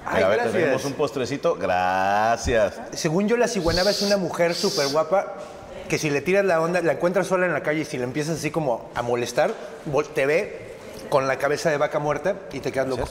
Ay, 0.10 0.24
a 0.24 0.28
ver, 0.28 0.38
gracias. 0.38 0.54
tenemos 0.54 0.86
un 0.86 0.94
postrecito. 0.94 1.56
Gracias. 1.56 2.76
Según 2.94 3.28
yo, 3.28 3.38
la 3.38 3.48
ciguanaba 3.48 3.92
es 3.92 4.02
una 4.02 4.18
mujer 4.18 4.56
súper 4.56 4.88
guapa 4.88 5.34
que 5.88 5.98
si 5.98 6.10
le 6.10 6.22
tiras 6.22 6.44
la 6.46 6.60
onda, 6.62 6.82
la 6.82 6.94
encuentras 6.94 7.28
sola 7.28 7.46
en 7.46 7.54
la 7.54 7.64
calle 7.64 7.82
y 7.82 7.86
si 7.86 7.98
la 7.98 8.04
empiezas 8.04 8.38
así 8.38 8.52
como 8.52 8.90
a 8.94 9.02
molestar, 9.02 9.54
te 10.14 10.26
ve 10.26 10.76
con 11.10 11.28
la 11.28 11.38
cabeza 11.38 11.70
de 11.70 11.78
vaca 11.78 12.00
muerta 12.00 12.36
y 12.52 12.60
te 12.60 12.72
quedas 12.72 12.88
loco. 12.88 13.08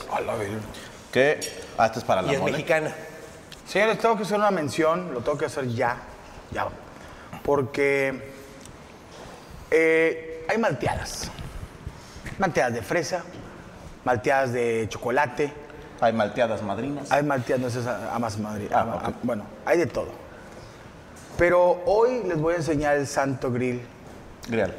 ¿Qué? 1.12 1.40
Ah, 1.78 1.86
esto 1.86 1.98
es 2.00 2.04
para 2.04 2.22
la 2.22 2.32
Y 2.32 2.34
es 2.34 2.40
mole. 2.40 2.52
mexicana. 2.52 2.94
Señores, 3.66 3.98
tengo 3.98 4.16
que 4.16 4.22
hacer 4.24 4.36
una 4.38 4.50
mención, 4.50 5.12
lo 5.12 5.20
tengo 5.20 5.38
que 5.38 5.46
hacer 5.46 5.66
ya, 5.68 5.96
ya. 6.52 6.68
Porque 7.42 8.30
eh, 9.70 10.44
hay 10.48 10.58
malteadas. 10.58 11.30
Malteadas 12.38 12.74
de 12.74 12.82
fresa, 12.82 13.24
malteadas 14.04 14.52
de 14.52 14.86
chocolate, 14.88 15.52
Hay 16.00 16.12
malteadas 16.12 16.62
madrinas. 16.62 17.10
hay 17.10 17.22
malteadas, 17.22 17.76
amas 18.12 18.38
Madrid. 18.38 18.68
Ah, 18.72 18.80
ama- 18.80 18.96
ok. 18.96 19.04
am- 19.04 19.14
bueno, 19.22 19.44
hay 19.64 19.78
de 19.78 19.86
todo. 19.86 20.08
Pero 21.38 21.82
hoy 21.86 22.22
les 22.26 22.38
voy 22.40 22.54
a 22.54 22.56
enseñar 22.58 22.96
el 22.96 23.06
Santo 23.06 23.50
Grill. 23.52 23.80
Grial. 24.48 24.74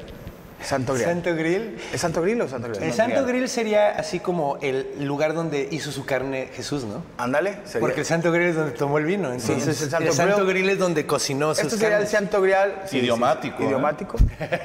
Santo 0.63 0.93
Grill. 0.95 1.05
Santo 1.05 1.35
Grill. 1.35 1.77
¿Es 1.93 2.01
Santo 2.01 2.19
Grill 2.23 2.41
o 2.41 2.47
Santo 2.47 2.67
Grill? 2.69 2.81
El 2.81 2.89
No, 2.89 2.95
Santo 2.95 3.21
Grill. 3.21 3.27
Grill 3.27 3.47
sería 3.49 3.89
así 3.91 4.19
como 4.19 4.57
el 4.61 5.05
lugar 5.05 5.35
donde 5.35 5.67
hizo 5.69 5.91
su 5.91 6.03
carne 6.03 6.49
Jesús, 6.51 6.83
¿no? 6.83 7.03
Ándale. 7.19 7.59
Porque 7.79 7.99
el 7.99 8.05
Santo 8.07 8.31
Grill 8.31 8.47
es 8.47 8.55
donde 8.55 8.71
tomó 8.71 8.97
el 8.97 9.05
vino. 9.05 9.31
Entonces, 9.31 9.67
es 9.67 9.81
el 9.83 9.89
Santo 9.91 10.07
el 10.09 10.13
Santo 10.15 10.37
Grill. 10.45 10.47
Grill 10.63 10.69
es 10.71 10.79
donde 10.79 11.05
cocinó 11.05 11.53
sus 11.53 11.65
Este 11.65 11.77
sería 11.77 11.99
el. 11.99 12.07
Santo 12.07 12.41
Grial. 12.41 12.73
Idiomático, 12.91 13.61
¿eh? 13.61 13.65
Idiomático. 13.67 14.17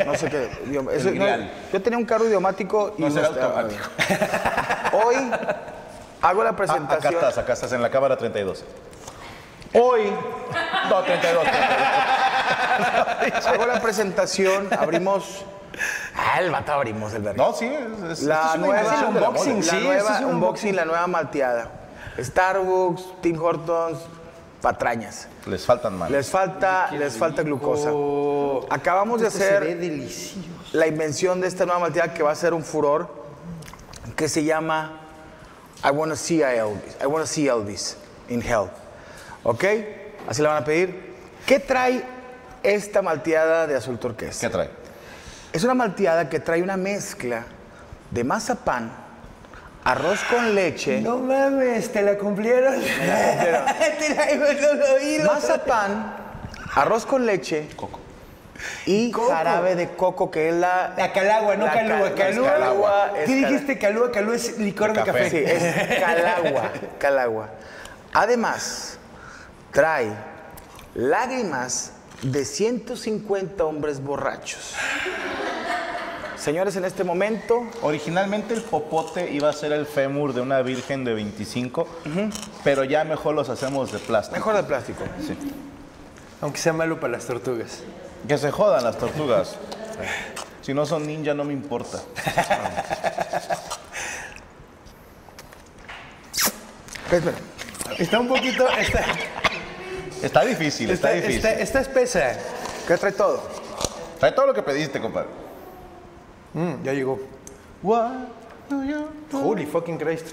No 0.07 0.15
sé 0.15 0.31
qué. 0.31 0.49
idioma- 0.67 0.93
eso- 0.95 1.09
no, 1.11 1.25
Grial. 1.25 1.51
yo 1.71 1.83
tenía 1.83 1.99
un 1.99 2.07
carro 2.07 2.27
idiomático 2.27 2.95
y 2.97 3.03
No, 3.03 3.11
será 3.11 3.27
automático. 3.27 3.85
Hoy 5.07 5.17
hago 6.23 6.43
la 6.43 6.51
Ah, 6.51 6.53
acá 6.53 6.57
presentación. 6.57 7.15
estás, 7.15 7.39
acá 7.39 7.53
estás 7.53 7.73
en 7.73 7.83
la 7.83 7.91
cámara 7.91 8.17
32. 8.17 8.65
Hoy. 9.75 10.03
No, 10.89 11.03
32. 11.03 11.45
32. 13.21 13.47
hago 13.47 13.67
la 13.67 13.81
presentación. 13.81 14.69
Abrimos. 14.79 15.45
Ah, 16.17 16.41
el 16.41 16.51
vato 16.51 16.73
abrimos 16.73 17.13
el 17.15 17.23
verga. 17.23 17.43
No, 17.43 17.53
sí, 17.55 17.65
es, 17.67 18.11
es- 18.11 18.23
La 18.25 18.35
esto 18.37 18.49
es 18.49 18.55
una 18.57 18.67
nueva 18.67 19.09
unboxing, 19.09 19.55
mole. 19.55 19.67
la 19.67 19.73
sí, 19.73 19.81
nueva 19.85 20.15
es 20.15 20.21
un 20.21 20.25
unboxing, 20.35 20.77
la 20.77 20.85
nueva 20.85 21.07
malteada. 21.07 21.71
Starbucks, 22.19 23.03
Tim 23.23 23.41
Hortons, 23.43 23.99
patrañas. 24.61 25.29
Les 25.47 25.65
faltan 25.65 25.95
manos. 25.97 26.13
Les 26.13 26.29
falta, 26.31 26.91
les 26.93 27.17
falta 27.17 27.43
glucosa. 27.43 27.91
Acabamos 28.69 29.23
de 29.23 29.29
Esto 29.29 29.39
hacer 29.43 29.61
ve 29.65 29.75
delicioso. 29.77 30.47
la 30.73 30.87
invención 30.87 31.41
de 31.41 31.49
esta 31.49 31.65
nueva 31.65 31.81
malteada 31.81 32.13
que 32.13 32.23
va 32.23 32.33
a 32.33 32.35
ser 32.35 32.53
un 32.53 32.63
furor, 32.63 33.09
que 34.15 34.29
se 34.29 34.45
llama 34.45 35.01
I 35.85 35.91
wanna 35.91 36.17
see 36.17 36.43
a 36.43 36.55
Elvis. 36.55 36.97
I 37.03 37.07
wanna 37.07 37.27
see 37.27 37.47
Elvis 37.49 37.97
in 38.29 38.41
hell. 38.41 38.71
¿Ok? 39.45 39.65
Así 40.29 40.41
la 40.43 40.51
van 40.51 40.63
a 40.63 40.65
pedir. 40.65 41.13
¿Qué 41.47 41.59
trae 41.59 42.05
esta 42.63 43.03
malteada 43.03 43.67
de 43.67 43.75
azul 43.77 43.99
turquesa? 43.99 44.41
¿Qué 44.41 44.49
trae? 44.53 44.71
Es 45.53 45.65
una 45.65 45.75
malteada 45.75 46.29
que 46.29 46.39
trae 46.41 46.63
una 46.63 46.77
mezcla 46.77 47.45
de 48.11 48.25
mazapán, 48.25 48.93
arroz 49.85 50.21
con 50.31 50.55
leche, 50.55 51.01
No 51.01 51.19
mames, 51.19 51.91
te 51.93 52.03
la 52.03 52.17
cumplieron. 52.17 52.81
te 52.81 54.15
la 54.15 55.25
lo- 55.25 55.33
mazapán, 55.33 56.15
arroz 56.75 57.05
con 57.05 57.27
leche 57.27 57.69
y 58.87 59.11
Coco. 59.11 59.29
jarabe 59.31 59.75
de 59.77 59.89
coco, 59.91 60.31
que 60.31 60.49
es 60.51 60.55
la... 60.55 60.95
La 60.97 61.13
calagua, 61.13 61.57
no 61.57 61.67
la 61.67 61.73
calúa. 61.73 61.89
cal- 61.97 61.99
no, 62.01 62.07
es 62.07 62.13
Calúa. 62.13 62.53
calagua, 62.53 63.13
¿Qué 63.27 63.35
dijiste 63.35 63.79
calúa? 63.79 64.11
Calúa 64.13 64.37
es 64.37 64.59
licor 64.59 64.93
de 64.93 65.03
café. 65.03 65.31
Sí, 65.31 65.37
es 65.39 65.99
calagua, 66.01 66.71
calagua. 66.99 67.49
Además, 68.13 68.99
trae 69.73 70.09
lágrimas 70.95 71.93
de 72.23 72.45
150 72.45 73.65
hombres 73.65 74.03
borrachos. 74.03 74.75
Señores, 76.37 76.75
en 76.75 76.85
este 76.85 77.05
momento, 77.05 77.63
Originalmente 77.83 78.53
el 78.55 78.63
popote 78.63 79.31
iba 79.31 79.49
a 79.49 79.53
ser 79.53 79.71
el 79.73 79.87
fémur 79.87 80.35
de 80.35 80.41
una 80.41 80.61
virgen 80.63 81.05
de 81.05 81.15
25, 81.15 81.87
pero 82.65 82.83
ya 82.83 83.05
mejor 83.05 83.35
los 83.37 83.49
hacemos 83.49 83.93
de 83.93 83.99
plástico. 84.01 84.37
mejor 84.37 84.57
de 84.57 84.65
plástico. 84.65 85.05
Sí. 85.25 85.37
Aunque 86.41 86.59
sea 86.59 86.73
malo 86.73 86.99
para 86.99 87.13
las 87.13 87.25
tortugas. 87.27 87.83
Que 88.29 88.39
se 88.39 88.51
jodan 88.51 88.85
las 88.85 88.97
tortugas. 88.99 89.57
Si 90.63 90.73
no 90.73 90.87
son 90.87 91.07
ninja, 91.07 91.35
no 91.35 91.45
me 91.45 91.53
importa. 91.53 92.01
Espera, 97.11 97.37
Está 97.99 98.21
un 98.21 98.29
poquito. 98.29 98.69
Está, 98.69 99.05
Está 100.23 100.45
difícil, 100.45 100.91
está, 100.91 101.13
está, 101.13 101.27
difícil. 101.29 101.37
está- 101.47 101.61
está 101.61 101.81
espesa. 101.81 102.37
¿qué 102.87 102.97
trae 102.97 103.13
todo? 103.13 103.43
Trae 104.21 104.33
todo 104.33 104.47
lo 104.47 104.55
que 104.55 104.63
pediste, 104.63 105.01
compadre. 105.01 105.29
Mm, 106.55 106.83
ya 106.85 106.93
llegó. 106.93 107.19
Holy 109.33 109.67
fucking 109.67 109.99
Christ. 109.99 110.29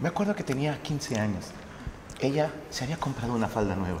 Me 0.00 0.08
acuerdo 0.08 0.34
que 0.34 0.42
tenía 0.42 0.80
15 0.82 1.18
años. 1.20 1.44
Ella 2.20 2.50
se 2.70 2.84
había 2.84 2.96
comprado 2.96 3.34
una 3.34 3.48
falda 3.48 3.74
nueva. 3.76 4.00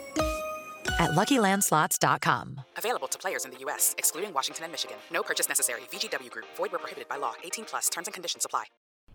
at 1.01 1.11
luckylandslots.com. 1.11 2.61
Available 2.77 3.07
to 3.09 3.17
players 3.17 3.45
in 3.45 3.51
the 3.51 3.57
U.S., 3.65 3.95
excluding 3.97 4.31
Washington 4.33 4.65
and 4.65 4.71
Michigan. 4.71 4.97
No 5.11 5.23
purchase 5.23 5.49
necessary. 5.49 5.81
VGW 5.91 6.29
Group, 6.29 6.47
void 6.55 6.71
where 6.71 6.79
prohibited 6.79 7.07
by 7.09 7.17
law. 7.17 7.33
18 7.43 7.65
plus 7.65 7.89
terms 7.89 8.07
and 8.07 8.13
conditions 8.13 8.45
apply. 8.45 8.65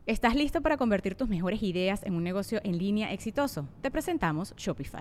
¿Estás 0.06 0.36
listo 0.36 0.60
para 0.60 0.76
convertir 0.76 1.16
tus 1.16 1.28
mejores 1.28 1.64
ideas 1.64 2.04
en 2.04 2.14
un 2.14 2.22
negocio 2.22 2.60
en 2.62 2.78
línea 2.78 3.12
exitoso? 3.12 3.66
Te 3.82 3.90
presentamos 3.90 4.54
Shopify. 4.56 5.00